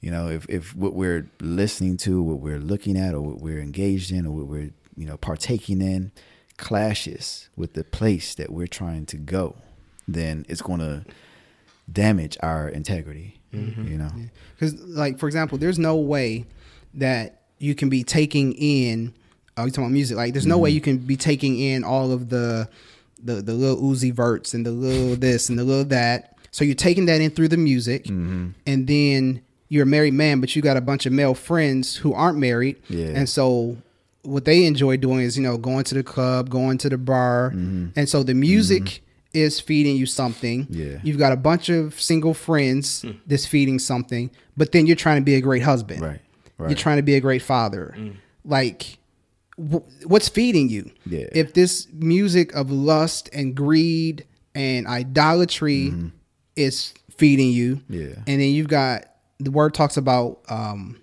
[0.00, 3.60] you know, if if what we're listening to, what we're looking at, or what we're
[3.60, 6.12] engaged in, or what we're you know partaking in,
[6.56, 9.56] clashes with the place that we're trying to go,
[10.06, 11.04] then it's going to
[11.90, 13.40] damage our integrity.
[13.52, 13.88] Mm-hmm.
[13.88, 14.10] You know.
[14.54, 16.44] Because, like, for example, there's no way
[16.94, 19.14] that you can be taking in,
[19.56, 20.74] oh, you talking about music, like, there's no way mm-hmm.
[20.74, 22.68] you can be taking in all of the,
[23.22, 26.33] the, the Lil Uzi Verts and the little this and the little that.
[26.54, 28.50] So you're taking that in through the music, mm-hmm.
[28.64, 32.14] and then you're a married man, but you got a bunch of male friends who
[32.14, 32.80] aren't married.
[32.88, 33.06] Yeah.
[33.06, 33.76] And so
[34.22, 37.50] what they enjoy doing is, you know, going to the club, going to the bar.
[37.50, 37.98] Mm-hmm.
[37.98, 39.04] And so the music mm-hmm.
[39.32, 40.68] is feeding you something.
[40.70, 40.98] Yeah.
[41.02, 43.14] You've got a bunch of single friends hmm.
[43.26, 46.02] that's feeding something, but then you're trying to be a great husband.
[46.02, 46.20] Right.
[46.60, 47.94] You're trying to be a great father.
[47.96, 48.10] Hmm.
[48.44, 48.98] Like,
[49.56, 50.92] what's feeding you?
[51.04, 51.26] Yeah.
[51.32, 54.24] If this music of lust and greed
[54.54, 55.92] and idolatry
[56.56, 57.94] is feeding you, Mm-hmm.
[57.94, 58.14] Yeah.
[58.26, 59.06] and then you've got
[59.38, 61.00] the word talks about um,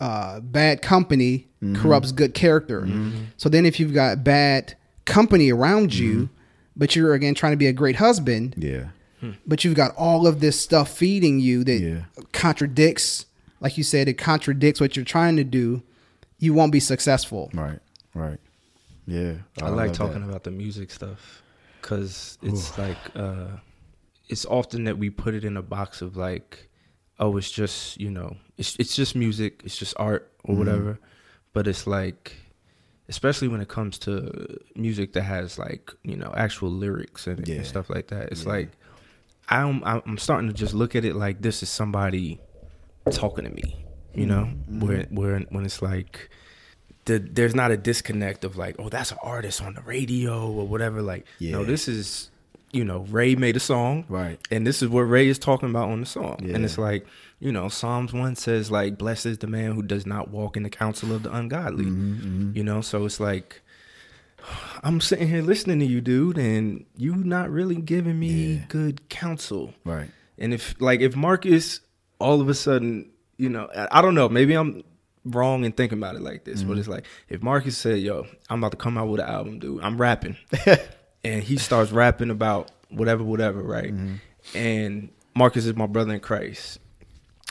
[0.00, 1.80] uh, bad company Mm-hmm.
[1.80, 2.88] corrupts good character.
[3.36, 4.74] So then, if you've got bad
[5.04, 6.28] company around you,
[6.74, 8.86] but you're again trying to be a great husband, Yeah.
[9.46, 12.00] but you've got all of this stuff feeding you that Yeah.
[12.32, 13.26] contradicts,
[13.60, 15.82] like you said, it contradicts what you're trying to do.
[16.40, 17.48] You won't be successful.
[17.54, 17.78] Right.
[18.12, 18.40] Right.
[19.06, 19.34] Yeah.
[19.62, 20.28] I, like talking that.
[20.28, 21.42] about the music stuff
[21.80, 23.46] because it's like uh,
[24.28, 26.68] it's often that we put it in a box of like,
[27.18, 30.52] oh, it's just you know, it's it's just music, it's just art Mm-hmm.
[30.52, 30.98] or whatever.
[31.52, 32.34] But it's like,
[33.08, 37.56] especially when it comes to music that has like you know actual lyrics and, Yeah.
[37.56, 38.32] and stuff like that.
[38.32, 38.48] It's Yeah.
[38.50, 38.70] like
[39.48, 42.40] I'm I'm starting to just look at it like this is somebody
[43.10, 44.80] talking to me, you know, Mm-hmm.
[44.80, 46.30] where where when it's like
[47.04, 50.66] the, there's not a disconnect of like, oh, that's an artist on the radio or
[50.68, 51.02] whatever.
[51.02, 51.66] Like, no, Yeah.
[51.66, 52.30] this is,
[52.72, 54.38] you know, Ray made a song, Right.
[54.50, 56.38] And this is what Ray is talking about on the song.
[56.42, 56.54] Yeah.
[56.54, 57.06] And it's like,
[57.38, 60.62] you know, Psalms one says like, blessed is the man who does not walk in
[60.62, 61.84] the counsel of the ungodly.
[61.84, 63.60] Mm-hmm, You know, so it's like.
[64.82, 68.64] I'm sitting here listening to you, dude, and you not really giving me Yeah.
[68.68, 69.74] good counsel.
[69.84, 70.10] Right.
[70.38, 71.80] And if like if Marcus
[72.18, 74.82] all of a sudden, you know, I I don't know, maybe I'm
[75.24, 76.68] wrong in thinking about it like this, Mm-hmm.
[76.68, 79.58] but it's like if Marcus said, "Yo, I'm about to come out with an album,
[79.60, 79.80] dude.
[79.82, 80.36] I'm rapping,"
[81.24, 83.92] and he starts rapping about whatever, whatever, right?
[83.94, 84.14] Mm-hmm.
[84.56, 86.78] And Marcus is my brother in Christ,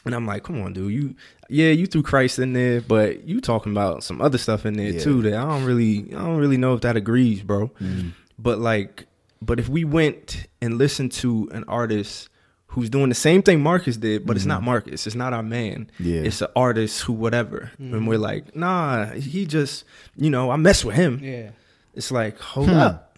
[0.05, 0.91] and I'm like, "Come on, dude.
[0.91, 1.15] You,
[1.49, 4.91] yeah, you threw Christ in there, but you talking about some other stuff in there
[4.91, 4.99] Yeah.
[4.99, 8.09] too that I don't really, I don't really know if that agrees, bro." Mm-hmm.
[8.39, 9.05] But like,
[9.41, 12.28] but if we went and listened to an artist
[12.67, 15.91] who's doing the same thing Marcus did, but it's not Marcus, it's not our man.
[15.99, 16.03] Mm-hmm.
[16.05, 16.22] Yeah.
[16.22, 17.69] It's an artist who whatever.
[17.78, 19.84] And we're like, nah, he just,
[20.15, 21.19] you know, I mess with him.
[21.22, 21.49] Yeah.
[21.93, 22.76] It's like, hold Hmm.
[22.76, 23.11] up.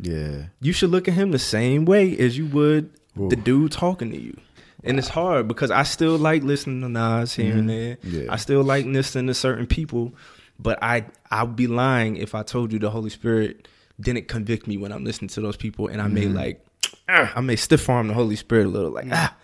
[0.00, 0.46] Yeah.
[0.60, 4.20] You should look at him the same way as you would the dude talking to
[4.20, 4.36] you.
[4.84, 7.96] And it's hard because I still like listening to Nas here and there.
[7.96, 8.20] Mm-hmm.
[8.22, 8.32] Yeah.
[8.32, 10.14] I still like listening to certain people,
[10.58, 13.66] but I I'd be lying if I told you the Holy Spirit
[14.00, 16.14] didn't convict me when I'm listening to those people and I Mm-hmm.
[16.14, 16.64] made like
[17.08, 19.34] I may stiff arm the Holy Spirit a little, like ah,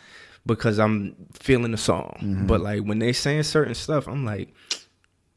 [0.47, 2.45] because I'm feeling the song.
[2.47, 4.55] But like when they saying certain stuff, I'm like,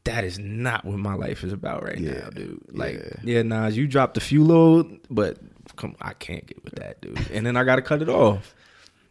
[0.08, 2.62] that is not what my life is about right Yeah, now, dude.
[2.70, 5.36] Like, yeah, Nas, you dropped a few low, but
[5.76, 7.30] come, I can't get with that, dude.
[7.30, 8.54] And then I got to cut it off.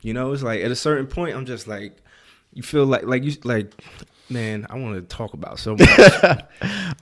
[0.01, 1.97] You know, it's like at a certain point, I'm just like,
[2.51, 3.71] you feel like, like you, like,
[4.29, 5.87] man, I want to talk about so much,
[6.21, 6.47] but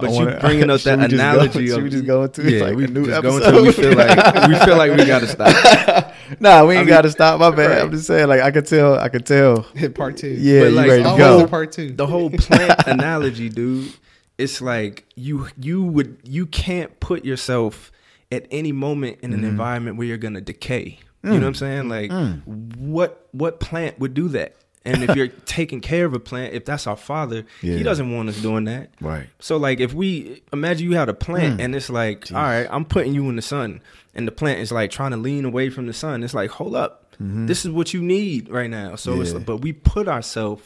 [0.02, 1.68] you wanna- bringing up that we just go- analogy.
[1.68, 3.58] should of, we just go into, yeah, like, we a new just go episode?
[3.58, 3.62] into.
[3.64, 6.12] We feel like we feel like we got to stop.
[6.40, 7.40] Nah, we ain't I mean, got to stop.
[7.40, 7.70] My bad.
[7.70, 7.82] right.
[7.82, 8.98] I'm just saying, like I could tell.
[8.98, 9.62] I could tell.
[9.76, 10.30] Hit part two.
[10.30, 11.48] Yeah, But, you like, ready to go?
[11.48, 11.92] part two.
[11.94, 13.94] the whole plant analogy, dude.
[14.40, 17.92] It's like you you would you can't put yourself
[18.32, 19.50] at any moment in an Mm-hmm.
[19.50, 20.98] environment where you're gonna decay.
[21.24, 21.90] You know what I'm saying?
[21.90, 22.76] Like Mm.
[22.78, 24.56] what what plant would do that?
[24.86, 27.76] And if you're taking care of a plant, if that's our father, Yeah.
[27.78, 28.92] he doesn't want us doing that.
[29.02, 29.28] Right.
[29.40, 31.64] So like if we imagine you had a plant Mm.
[31.64, 33.82] and it's like, all right, I'm putting you in the sun,
[34.14, 36.24] and the plant is like trying to lean away from the sun.
[36.24, 38.96] It's like, hold up, this is what you need right now.
[38.96, 39.44] So it's Mm-hmm.
[39.44, 40.64] But we put ourselves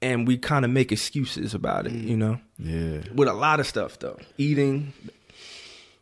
[0.00, 2.40] and we kind of make excuses about it, you know.
[2.58, 3.02] Yeah.
[3.14, 4.92] With a lot of stuff though, eating,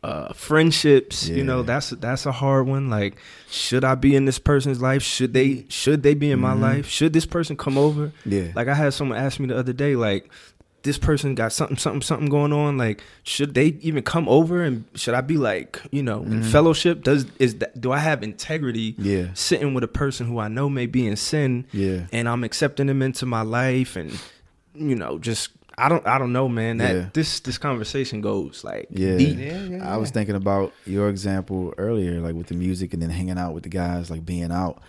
[0.03, 2.89] uh, friendships, you know, that's that's a hard one.
[2.89, 3.17] Like,
[3.49, 5.03] should I be in this person's life?
[5.03, 6.87] Should they should they be in my life?
[6.87, 8.07] Should this person come over?
[8.07, 8.31] Mm-hmm.
[8.31, 8.51] Yeah.
[8.55, 10.29] Like I had someone ask me the other day, like,
[10.83, 12.79] this person got something, something, something going on.
[12.79, 14.63] Like, should they even come over?
[14.63, 17.03] And should I be like, you know, in fellowship?
[17.03, 18.93] Does is that do I have integrity?
[18.93, 19.05] Mm-hmm.
[19.05, 19.27] Yeah.
[19.35, 21.67] sitting with a person who I know may be in sin.
[21.71, 22.07] Yeah.
[22.11, 24.19] and I'm accepting them into my life, and
[24.73, 25.51] you know, just
[25.83, 26.77] I don't, I don't know, man.
[26.77, 27.09] That Yeah.
[27.13, 29.17] this this conversation goes like Yeah.
[29.17, 29.81] deep.
[29.81, 33.53] I was thinking about your example earlier, like with the music and then hanging out
[33.53, 34.81] with the guys, like being out.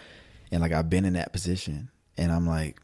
[0.51, 1.89] And like I've been in that position.
[2.19, 2.79] And I'm like,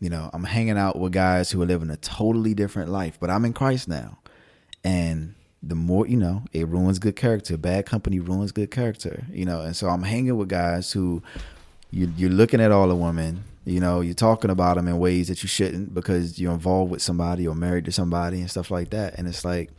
[0.00, 3.30] you know, I'm hanging out with guys who are living a totally different life, but
[3.30, 4.18] I'm in Christ now.
[4.82, 7.56] And the more, you know, it ruins good character.
[7.56, 9.60] Bad company ruins good character, you know.
[9.60, 11.22] And so I'm hanging with guys who
[11.92, 15.28] you, you're looking at all the women, you know, you're talking about them in ways
[15.28, 18.90] that you shouldn't because you're involved with somebody or married to somebody and stuff like
[18.90, 19.18] that.
[19.18, 19.70] And it's like,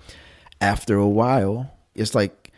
[0.61, 2.51] after a while, it's like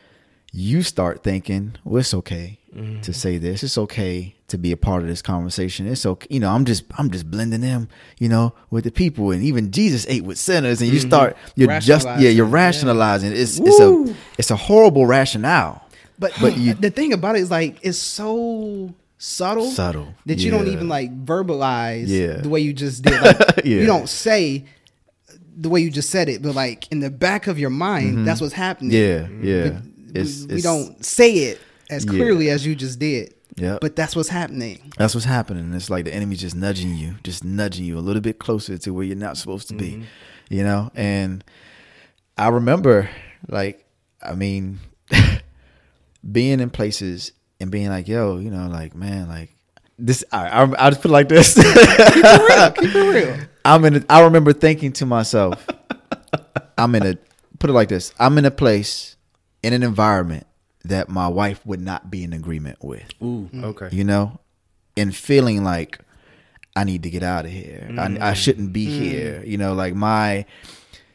[0.52, 3.02] you start thinking, well, it's okay mm-hmm.
[3.02, 3.64] to say this.
[3.64, 5.88] It's okay to be a part of this conversation.
[5.88, 6.52] It's okay, you know.
[6.52, 9.32] I'm just, I'm just blending them, you know, with the people.
[9.32, 10.82] And even Jesus ate with sinners.
[10.82, 11.10] And you mm-hmm.
[11.10, 13.32] start, you're just, yeah, you're rationalizing.
[13.32, 15.84] It's, it's a, it's a horrible rationale.
[16.20, 20.52] But But you- the thing about it is like it's so subtle, Subtle, that you
[20.52, 22.38] don't even like verbalize Yeah.
[22.38, 23.22] the way you just did.
[23.22, 23.78] Like, Yeah.
[23.82, 24.66] You don't say
[25.58, 28.42] the way you just said it, but like in the back of your mind, that's
[28.42, 28.92] what's happening.
[28.92, 29.44] Mm-hmm.
[29.46, 29.70] Yeah, yeah.
[30.12, 32.12] But It's, we, it's- don't say it as Yeah.
[32.12, 33.34] clearly as you just did.
[33.58, 33.80] Yep.
[33.80, 34.92] But that's what's happening.
[34.98, 35.74] That's what's happening.
[35.74, 38.92] It's like the enemy's just nudging you, just nudging you a little bit closer to
[38.94, 40.04] where you're not supposed to be,
[40.50, 40.92] you know?
[40.94, 41.42] And
[42.38, 43.10] I remember,
[43.48, 43.86] like,
[44.22, 44.80] I mean,
[46.32, 49.56] being in places and being like, yo, you know, like, man, like,
[49.98, 51.54] this, I, I, I'll just put it like this.
[51.56, 52.72] Keep it real.
[52.72, 53.48] Keep it real.
[53.66, 55.66] I'm in, a, I remember thinking to myself,
[56.78, 57.18] I'm in a,
[57.60, 59.16] put it like this, I'm in a place,
[59.64, 60.46] in an environment
[60.84, 63.64] that my wife would not be in agreement with Ooh, mm-hmm.
[63.66, 63.90] okay.
[63.92, 64.40] you know,
[64.96, 66.00] and feeling like
[66.76, 67.88] I need to get out of here.
[67.98, 68.34] I, I mm-hmm.
[68.34, 69.04] shouldn't be mm-hmm.
[69.04, 69.44] here.
[69.46, 70.46] You know, like my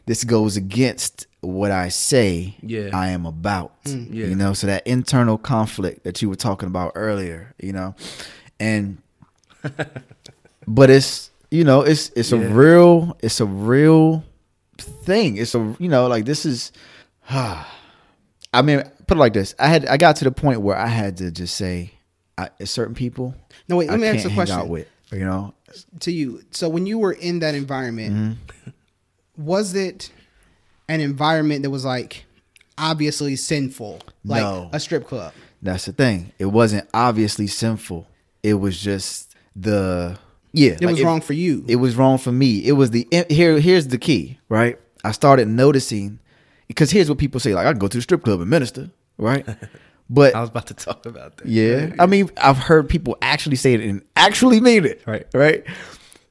[0.06, 2.90] this goes against what I say Yeah.
[2.92, 3.72] I am about.
[3.86, 4.26] Yeah.
[4.26, 7.94] You know, so that internal conflict that you were talking about earlier, you know.
[8.58, 8.98] And
[10.66, 14.24] but it's you know, it's it's a real it's a real
[14.78, 15.36] thing.
[15.36, 16.72] It's a you know, like this is
[17.30, 19.54] I mean, put it like this.
[19.58, 21.92] I had I got to the point where I had to just say
[22.36, 23.34] I, certain people
[23.68, 24.58] No, wait, let me ask a question.
[24.58, 25.54] out with, you know.
[26.00, 26.42] to you.
[26.50, 28.70] So when you were in that environment, Mm-hmm.
[29.42, 30.10] was it
[30.90, 32.24] an environment that was like
[32.76, 34.68] obviously sinful, like No.
[34.72, 35.32] a strip club?
[35.62, 36.32] That's the thing.
[36.38, 38.06] It wasn't obviously sinful.
[38.42, 40.18] It was just the
[40.52, 40.76] yeah.
[40.80, 41.64] It was wrong for you.
[41.68, 42.66] It was wrong for me.
[42.66, 43.60] It was the eh, here.
[43.60, 44.78] Here's the key, right?
[45.04, 46.18] I started noticing
[46.66, 48.90] because here's what people say: like I can go to the strip club and minister,
[49.18, 49.46] right?
[50.12, 51.46] But I was about to talk about that.
[51.46, 51.94] Yeah.
[52.00, 55.00] I mean, I've heard people actually say it and actually mean it.
[55.06, 55.24] Right.
[55.32, 55.62] Right.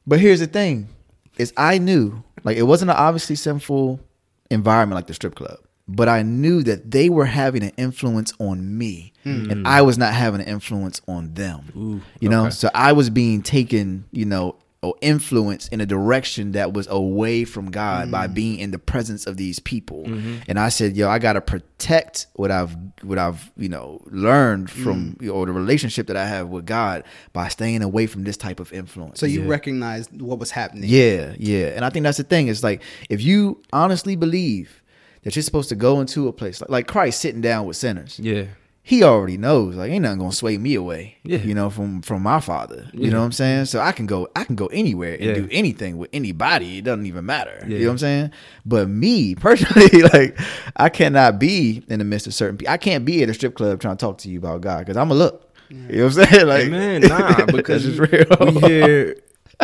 [0.05, 0.89] But here's the thing
[1.37, 4.01] is I knew like it wasn't an obviously sinful
[4.49, 5.59] environment like the strip club.
[5.87, 9.67] But I knew that they were having an influence on me and hmm.
[9.67, 12.03] I was not having an influence on them.
[12.19, 12.51] you know, okay.
[12.51, 17.43] so I was being taken, you know, or influenced in a direction that was away
[17.43, 18.33] from God by mm.
[18.33, 20.05] being in the presence of these people.
[20.05, 20.37] Mm-hmm.
[20.47, 24.69] And I said, yo, I got to protect what I've what I've, you know, learned
[24.69, 24.83] mm.
[24.83, 27.03] from or the relationship that I have with God
[27.33, 29.19] by staying away from this type of influence.
[29.19, 30.85] so you recognized what was happening.
[30.87, 31.67] Yeah, yeah.
[31.67, 32.47] And I think that's the thing.
[32.47, 34.81] It's like if you honestly believe
[35.23, 38.17] that you're supposed to go into a place like, like Christ sitting down with sinners.
[38.17, 38.45] Yeah.
[38.81, 39.75] He already knows.
[39.75, 41.17] Like ain't nothing gonna sway me away.
[41.23, 41.39] Yeah.
[41.39, 42.89] You know, from from my father.
[42.93, 43.09] You Yeah.
[43.11, 43.65] know what I'm saying?
[43.65, 45.33] So I can go I can go anywhere and Yeah.
[45.35, 46.79] do anything with anybody.
[46.79, 47.63] It doesn't even matter.
[47.67, 48.31] You know what I'm saying?
[48.65, 50.39] But me personally, like
[50.75, 52.73] I cannot be in the midst of certain people.
[52.73, 54.97] I can't be at a strip club trying to talk to you about God because
[54.97, 55.45] I'm a look.
[55.69, 56.47] You know what I'm saying?
[56.47, 58.25] Like man, nah, because it's real.
[58.39, 59.15] we hear,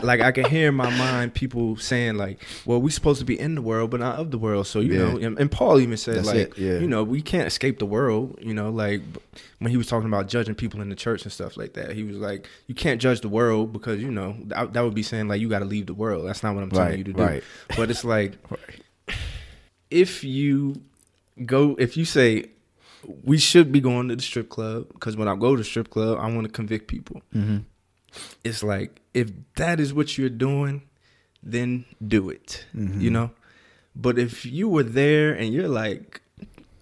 [0.03, 3.39] like, I can hear in my mind people saying, like, well, we're supposed to be
[3.39, 4.67] in the world, but not of the world.
[4.67, 4.99] So, you Yeah.
[5.13, 6.79] know, and, and Paul even said, That's like, yeah.
[6.79, 9.01] you know, we can't escape the world, you know, like,
[9.59, 12.03] when he was talking about judging people in the church and stuff like that, he
[12.03, 15.27] was like, you can't judge the world because, you know, that, that would be saying,
[15.29, 16.27] like, you got to leave the world.
[16.27, 17.23] That's not what I'm telling Right, you to do.
[17.23, 17.43] right.
[17.77, 18.33] But it's like,
[19.89, 20.81] if you
[21.45, 22.45] go, if you say,
[23.23, 25.89] we should be going to the strip club because when I go to the strip
[25.89, 27.21] club, I want to convict people.
[27.33, 27.57] Mm-hmm.
[28.43, 30.81] It's like if that is what you're doing,
[31.43, 32.65] then do it.
[32.75, 33.01] Mhm.
[33.01, 33.31] You know.
[33.95, 36.21] But if you were there and you're like,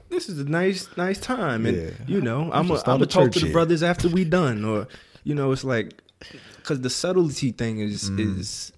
[0.09, 1.89] this is a nice, nice time, and Yeah.
[2.07, 4.87] you know, I'm gonna talk to the brothers after we done, or
[5.23, 5.93] you know, it's like
[6.57, 8.19] because the subtlety thing is Mm.
[8.39, 8.71] is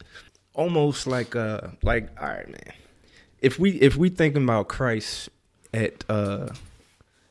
[0.53, 2.73] almost like uh like all right, man.
[3.41, 5.29] If we if we thinking about Christ
[5.73, 6.49] at uh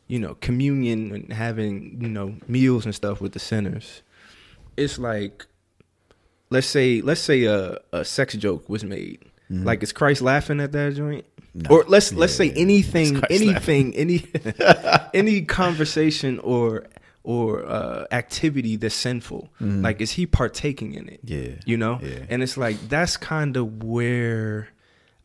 [0.07, 4.03] you know communion and having you know meals and stuff with the sinners,
[4.77, 5.47] it's like
[6.51, 9.25] let's say let's say a, a sex joke was made.
[9.51, 11.25] Like is Christ laughing at that joint?
[11.55, 11.71] No.
[11.71, 12.55] Or let's let's say Yeah.
[12.63, 14.25] anything anything any
[15.15, 16.87] any conversation or
[17.23, 19.49] or uh, activity that's sinful.
[19.61, 21.21] Like is he partaking in it?
[21.25, 21.53] Yeah.
[21.67, 22.01] You know?
[22.03, 22.25] Yeah.
[22.29, 24.69] And it's like that's kind of where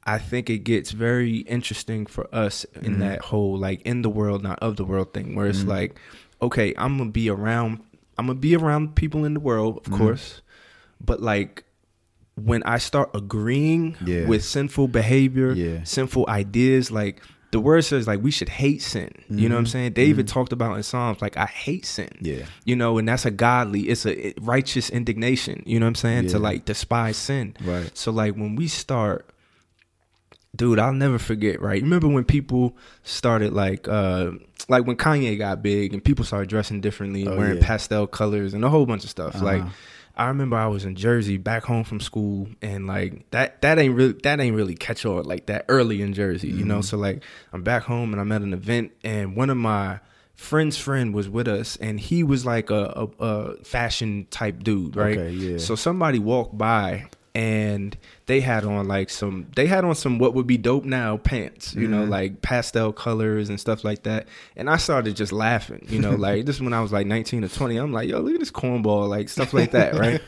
[0.03, 2.99] I think it gets very interesting for us in Mm-hmm.
[3.01, 5.97] that whole like in the world, not of the world thing, where it's like,
[6.41, 7.79] okay, I'm gonna be around
[8.19, 9.93] I'm gonna be around people in the world, Mm-hmm.
[9.93, 10.41] of course,
[11.03, 11.63] but like
[12.35, 14.25] when I start agreeing Yeah.
[14.25, 15.83] with sinful behavior, Yeah.
[15.83, 19.09] sinful ideas, like the word says like we should hate sin.
[19.29, 19.69] You know what I'm Mhm.
[19.71, 19.93] saying?
[19.93, 22.09] David talked about in Psalms like I hate sin.
[22.21, 22.43] Yeah.
[22.63, 26.27] You know, and that's a godly, it's a righteous indignation, you know what I'm saying?
[26.27, 27.55] To like despise sin.
[27.65, 27.89] Right.
[27.97, 29.25] So like when we start
[30.59, 31.81] dude, I'll never forget, right?
[31.81, 34.31] Remember when people started like uh
[34.67, 37.65] like when Kanye got big and people started dressing differently and Oh, wearing yeah.
[37.65, 39.41] pastel colors and a whole bunch of stuff.
[39.41, 39.71] Like Uh-huh.
[40.17, 43.95] I remember I was in Jersey back home from school and like that that ain't
[43.95, 46.79] really that ain't really catch on like that early in Jersey, you know?
[46.79, 46.81] Mm-hmm.
[46.81, 50.01] So like I'm back home and I'm at an event and one of my
[50.35, 54.95] friend's friend was with us and he was like a, a, a fashion type dude,
[54.97, 55.17] right?
[55.17, 55.57] Okay, yeah.
[55.57, 57.05] So somebody walked by
[57.39, 61.15] and they had on like some they had on some what would be dope now
[61.17, 62.09] pants you know Mhm.
[62.09, 64.27] like pastel colors and stuff like that.
[64.57, 67.45] And i started just laughing you know like this is when i was like 19
[67.45, 70.21] or 20 i'm like yo look at this cornball like stuff like that right?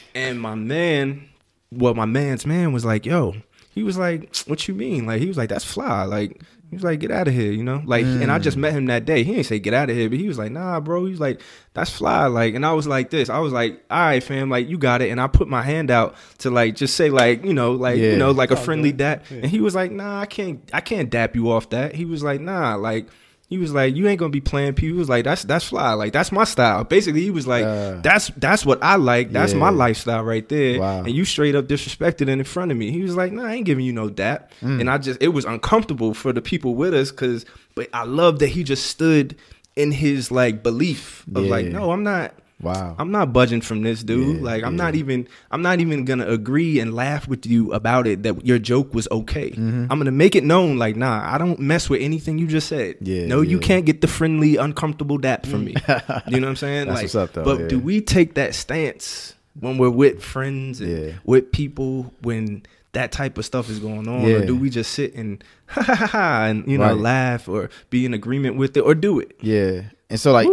[0.14, 1.28] And my man
[1.72, 3.34] well my man's man was like yo
[3.74, 5.06] he was like what you mean?
[5.06, 6.04] Like he was like that's fly.
[6.04, 6.42] Like
[6.72, 7.82] he was like get out of here you know?
[7.84, 8.60] Like and i just mm.
[8.60, 9.24] met him that day.
[9.24, 11.04] He didn't say get out of here but he was like nah bro.
[11.04, 11.42] He was like
[11.74, 12.26] that's fly.
[12.28, 13.28] Like and i was like this.
[13.28, 15.10] I was like all right fam like you got it.
[15.10, 18.12] And i put my hand out to like just say like you know like Yeah.
[18.12, 19.30] you know like a friendly dap.
[19.30, 21.94] And he was like nah i can't i can't dap you off that.
[21.94, 23.06] He was like nah like
[23.52, 25.92] he was like, "You ain't gonna be playing." People he was like, "That's that's fly.
[25.92, 29.30] Like that's my style." Basically, he was like, Uh, "That's that's what I like.
[29.30, 31.00] That's my lifestyle right there." Wow.
[31.00, 32.90] And you straight up disrespected it in front of me.
[32.90, 34.80] He was like, "Nah, I ain't giving you no dap." Mm.
[34.80, 37.44] And I just it was uncomfortable for the people with us because,
[37.74, 39.36] but I love that he just stood
[39.76, 42.32] in his like belief of like, "No, I'm not."
[42.62, 42.94] Wow.
[42.98, 44.36] I'm not budging from this dude.
[44.36, 44.84] Yeah, like I'm yeah.
[44.84, 48.58] not even I'm not even gonna agree and laugh with you about it that your
[48.60, 49.50] joke was okay.
[49.50, 49.86] Mm-hmm.
[49.90, 52.96] I'm gonna make it known like nah, I don't mess with anything you just said.
[53.00, 55.74] Yeah, no, you can't get the friendly, uncomfortable dap from me.
[56.28, 56.86] you know what I'm saying?
[56.86, 57.68] That's like, what's up, though, But yeah.
[57.68, 61.12] do we take that stance when we're with friends and Yeah.
[61.24, 64.36] with people when that type of stuff is going on, Yeah.
[64.36, 66.96] or do we just sit and ha ha ha ha and you know Right.
[66.96, 69.32] laugh or be in agreement with it or do it?
[69.40, 69.82] Yeah.
[70.10, 70.46] And so like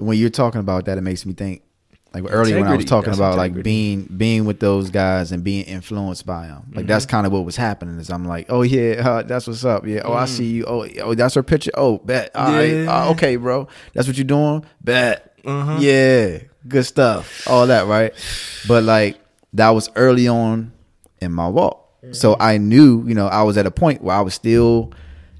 [0.00, 1.62] when you're talking about that, it makes me think
[2.12, 5.44] like earlier when I was talking That's about like being being with those guys and
[5.44, 6.72] being influenced by them.
[6.74, 7.10] Like that's Mm-hmm.
[7.10, 7.98] kind of what was happening.
[7.98, 9.86] Is I'm like, oh yeah, uh, that's what's up.
[9.86, 10.02] Yeah.
[10.04, 10.64] Oh, I see you.
[10.66, 11.70] Oh, oh, that's her picture.
[11.74, 12.34] Oh, bet.
[12.34, 12.70] All right.
[12.70, 12.84] Mm.
[12.86, 13.04] Yeah.
[13.06, 13.68] Uh, okay, bro.
[13.94, 14.64] That's what you're doing.
[14.80, 15.38] Bet.
[15.44, 15.78] Uh-huh.
[15.80, 16.38] Yeah.
[16.66, 17.46] Good stuff.
[17.48, 18.12] All that right.
[18.66, 19.18] But like
[19.54, 20.72] that was early on
[21.20, 21.76] in my walk.
[22.12, 22.42] So Mm-hmm.
[22.42, 24.92] I knew, you know, I was at a point where I was still,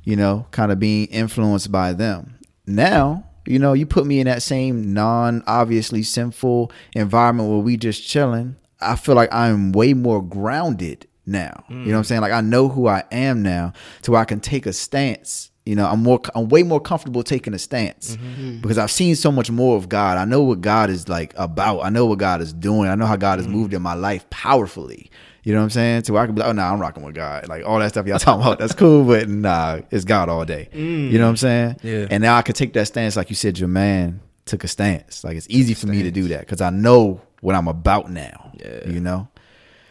[0.05, 2.39] you know, kind of being influenced by them.
[2.67, 7.77] Now, you know, you put me in that same non obviously sinful environment where we
[7.77, 8.57] just chilling.
[8.81, 11.65] I feel like I'm way more grounded now.
[11.69, 12.07] You know what I'm mm.
[12.07, 12.21] saying?
[12.21, 13.73] Like I know who I am now
[14.03, 15.51] to where I can take a stance.
[15.67, 18.27] You know, I'm more I'm way more comfortable taking a stance mm-hmm.
[18.27, 18.61] Mm-hmm.
[18.61, 20.17] because I've seen so much more of God.
[20.17, 21.81] I know what God is like about.
[21.81, 22.89] I know what God is doing.
[22.89, 23.53] I know how God has mm.
[23.53, 25.11] moved in my life powerfully.
[25.43, 26.05] You know what I'm saying?
[26.05, 27.49] So I can be like, oh, nah, I'm rocking with God.
[27.49, 30.69] Like all that stuff y'all talking about, that's cool, but nah, it's God all day.
[30.73, 31.39] You know what I'm mm.
[31.39, 31.77] saying?
[31.83, 32.07] Yeah.
[32.11, 35.25] And now I could take that stance, like you said, your man took a stance.
[35.25, 38.53] Like it's easy for me to do that because I know what I'm about now.
[38.55, 38.89] Yeah.
[38.89, 39.29] You know?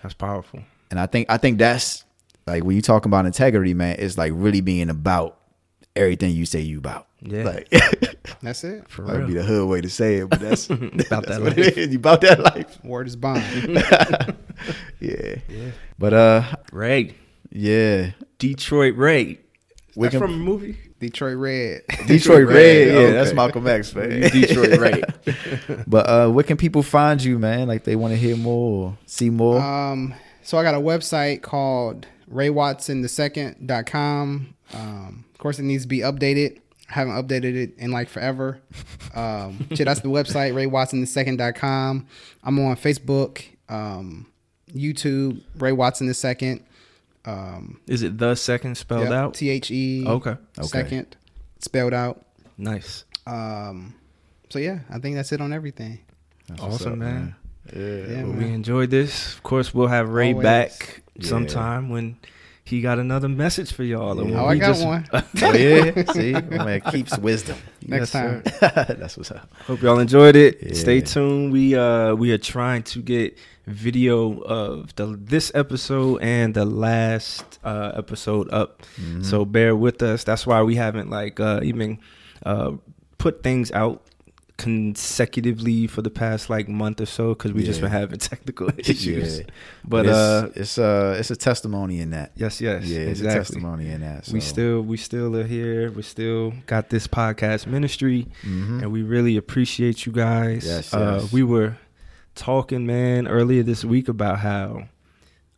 [0.04, 0.62] That's powerful.
[0.91, 2.06] And I think I think that's
[2.47, 5.38] like when you talk about integrity, man, it's like really being about
[5.95, 7.08] everything you say you about.
[7.22, 7.43] Yeah.
[7.43, 7.70] Like
[8.41, 8.89] That's it.
[8.89, 9.28] For that would real.
[9.28, 11.58] be the hood way to say it, but that's About that's that what life.
[11.58, 11.91] it is.
[11.91, 12.84] You about that life.
[12.84, 13.43] Word is bond.
[14.99, 15.36] Yeah.
[15.97, 17.16] But uh Ray.
[17.51, 18.12] yeah.
[18.38, 19.39] Detroit Ray.
[19.95, 20.78] We That can- from a movie?
[20.99, 21.82] Detroit Red.
[22.07, 23.12] Detroit Red, yeah, okay.
[23.14, 24.20] that's Malcolm X, man.
[24.20, 25.01] Detroit Ray.
[25.88, 27.68] But uh where can people find you, man?
[27.70, 29.62] Like they want to hear more see more?
[29.62, 32.05] Um, so I got a website called
[33.20, 34.53] raywatsonthesecond.com.
[34.74, 36.60] Um, of course, it needs to be updated.
[36.89, 38.60] I haven't updated it in like forever.
[39.16, 42.07] Um, shit, that's the website, raywatsonthesecond.com.
[42.43, 44.26] I'm on Facebook, um,
[44.74, 46.61] YouTube, Ray Watson the Second.
[47.26, 49.34] Um, Is it the second spelled out?
[49.34, 50.05] T H E.
[50.07, 50.32] Okay.
[50.57, 50.67] Okay.
[50.67, 51.15] Second,
[51.59, 52.26] spelled out.
[52.57, 53.03] Nice.
[53.28, 53.93] Um,
[54.49, 55.99] so yeah, I think that's it on everything.
[56.47, 57.36] That's awesome, up, man.
[57.74, 57.80] Yeah.
[57.82, 58.38] Yeah, Well, man.
[58.38, 59.34] we enjoyed this.
[59.36, 60.43] Of course, we'll have Ray Always.
[60.43, 61.28] back Yeah.
[61.28, 62.17] sometime when
[62.70, 64.15] he got another message for y'all.
[64.24, 64.39] Yeah.
[64.39, 65.05] Oh, I we got just- one.
[65.41, 66.11] Oh, yeah.
[66.11, 67.57] See, my man keeps wisdom.
[67.88, 68.43] Next time.
[68.61, 69.51] That's what's up.
[69.65, 70.59] Hope y'all enjoyed it.
[70.61, 70.74] Yeah.
[70.74, 71.51] Stay tuned.
[71.51, 77.57] We uh we are trying to get video of the this episode and the last
[77.63, 78.84] uh episode up.
[79.01, 79.24] Mm-hmm.
[79.24, 80.24] So bear with us.
[80.24, 81.99] That's why we haven't like uh even
[82.45, 82.74] uh
[83.17, 84.03] put things out
[84.60, 87.86] consecutively for the past like month or so because we just Yeah.
[87.88, 89.39] been having technical issues.
[89.39, 89.45] Yeah.
[89.86, 92.32] But it's, uh it's uh it's a testimony in that.
[92.36, 94.28] yes, yes, yeah, it's a testimony in that.
[94.32, 95.91] We still we still are here.
[95.91, 98.82] We still got this podcast ministry, Mhm.
[98.82, 100.66] and we really appreciate you guys.
[100.66, 101.32] Yes, Uh, yes.
[101.34, 101.78] we were
[102.36, 104.88] talking, man, earlier this week about how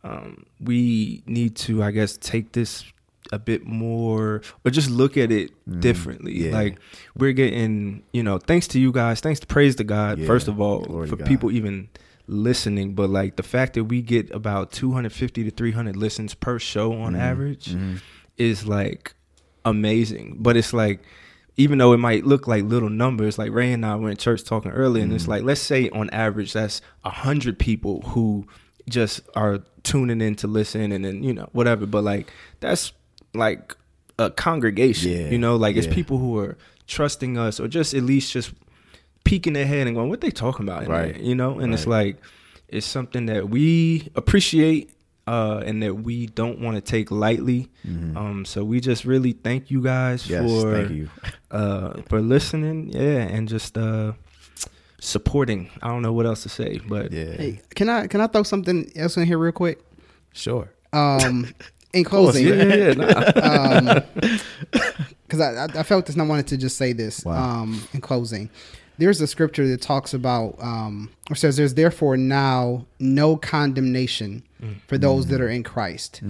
[0.04, 2.84] um, we need to, I guess, take this
[3.32, 5.80] a bit more, or just look at it Mhm.
[5.80, 6.44] differently.
[6.46, 6.52] Yeah.
[6.52, 6.78] Like
[7.16, 10.26] we're getting, you know, thanks to you guys, thanks to praise to God, Yeah.
[10.26, 11.88] first of all, Glory for people even
[12.28, 12.94] listening.
[12.94, 17.14] But like the fact that we get about 250 to 300 listens per show on
[17.14, 17.18] Mhm.
[17.18, 18.00] average Mhm.
[18.36, 19.14] is like
[19.64, 20.36] amazing.
[20.38, 21.00] But it's like,
[21.56, 24.44] even though it might look like little numbers, like Ray and I were in church
[24.44, 25.28] talking earlier, and it's Mhm.
[25.28, 28.46] like, let's say on average, that's a hundred people who
[28.88, 31.86] just are tuning in to listen, and then you know whatever.
[31.86, 32.92] But like that's
[33.34, 33.76] like
[34.18, 36.56] a congregation, Yeah, you know, like it's people who are
[36.86, 38.52] trusting us, or just at least just
[39.24, 41.14] peeking their head and going, what they talking about, Right.
[41.14, 41.58] there, you know?
[41.60, 42.16] And it's like
[42.68, 44.90] it's something that we appreciate.
[45.24, 47.68] Uh, and that we don't want to take lightly.
[47.86, 48.16] Mhm.
[48.16, 51.08] Um, so we just really thank you guys yes, for thank you.
[51.52, 54.14] uh for listening, yeah, and just uh
[54.98, 55.70] supporting.
[55.80, 58.42] I don't know what else to say, but Yeah, Hey, can I can I throw
[58.42, 59.78] something else in here real quick?
[60.32, 60.68] sure.
[60.92, 61.54] Um,
[61.92, 64.00] in closing, yeah, yeah, nah.
[65.26, 67.24] because I, I felt this and I wanted to just say this.
[67.24, 67.62] Wow.
[67.62, 68.50] Um, in closing,
[68.98, 74.42] there's a scripture that talks about um, or says, "There's therefore now no condemnation
[74.86, 76.20] for those that are in Christ."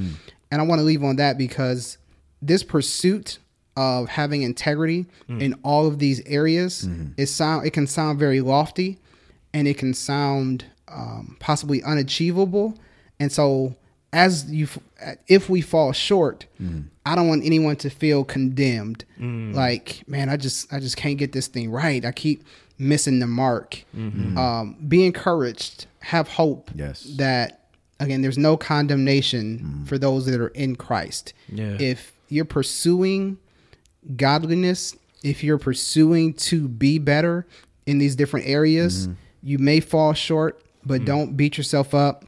[0.50, 1.98] And I want to leave on that because
[2.40, 3.38] this pursuit
[3.76, 6.86] of having integrity in all of these areas
[7.16, 7.66] is sound.
[7.66, 8.98] It can sound very lofty,
[9.54, 12.76] and it can sound um, possibly unachievable.
[13.18, 13.76] And so,
[14.12, 14.68] as you,
[15.26, 16.84] if we fall short, mm.
[17.04, 19.04] I don't want anyone to feel condemned.
[19.20, 19.54] Mm.
[19.54, 22.04] Like, man, I just, I just can't get this thing right.
[22.04, 22.44] I keep
[22.78, 23.84] missing the mark.
[23.96, 24.36] Mm-hmm.
[24.36, 25.86] Um, be encouraged.
[26.00, 26.70] Have hope.
[26.74, 27.02] Yes.
[27.16, 27.60] That
[28.00, 29.88] again, there's no condemnation mm.
[29.88, 31.32] for those that are in Christ.
[31.48, 31.76] Yeah.
[31.78, 33.38] If you're pursuing
[34.16, 37.46] godliness, if you're pursuing to be better
[37.86, 39.14] in these different areas, mm-hmm.
[39.42, 42.24] you may fall short, but don't beat yourself up.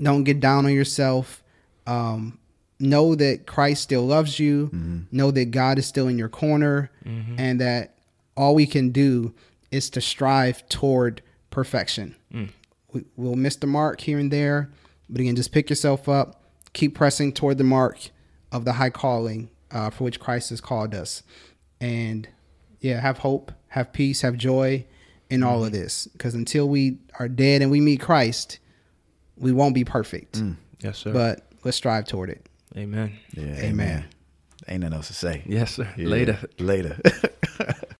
[0.00, 1.42] Don't get down on yourself.
[1.86, 2.38] Um,
[2.78, 4.66] know that Christ still loves you.
[4.68, 4.98] Mm-hmm.
[5.12, 7.36] Know that God is still in your corner, mm-hmm.
[7.38, 7.94] and that
[8.36, 9.34] all we can do
[9.70, 12.16] is to strive toward perfection.
[12.32, 12.50] Mm.
[12.92, 14.70] We, we'll miss the mark here and there,
[15.08, 16.42] but again, just pick yourself up,
[16.72, 18.10] keep pressing toward the mark
[18.50, 21.22] of the high calling uh, for which Christ has called us,
[21.80, 22.28] and
[22.80, 24.86] yeah, have hope, have peace, have joy
[25.28, 25.82] in all of mm-hmm.
[25.82, 26.06] this.
[26.08, 28.58] Because until we are dead and we meet Christ,
[29.36, 30.40] we won't be perfect.
[30.40, 30.56] Mm.
[30.80, 31.12] yes, sir.
[31.12, 32.46] But let's strive toward it.
[32.76, 33.18] Amen.
[33.34, 33.64] Yeah, Amen.
[33.64, 34.04] amen.
[34.68, 35.42] Ain't nothing else to say.
[35.46, 35.88] Yes, sir.
[35.96, 36.38] Yeah, Later.
[36.58, 36.98] Later.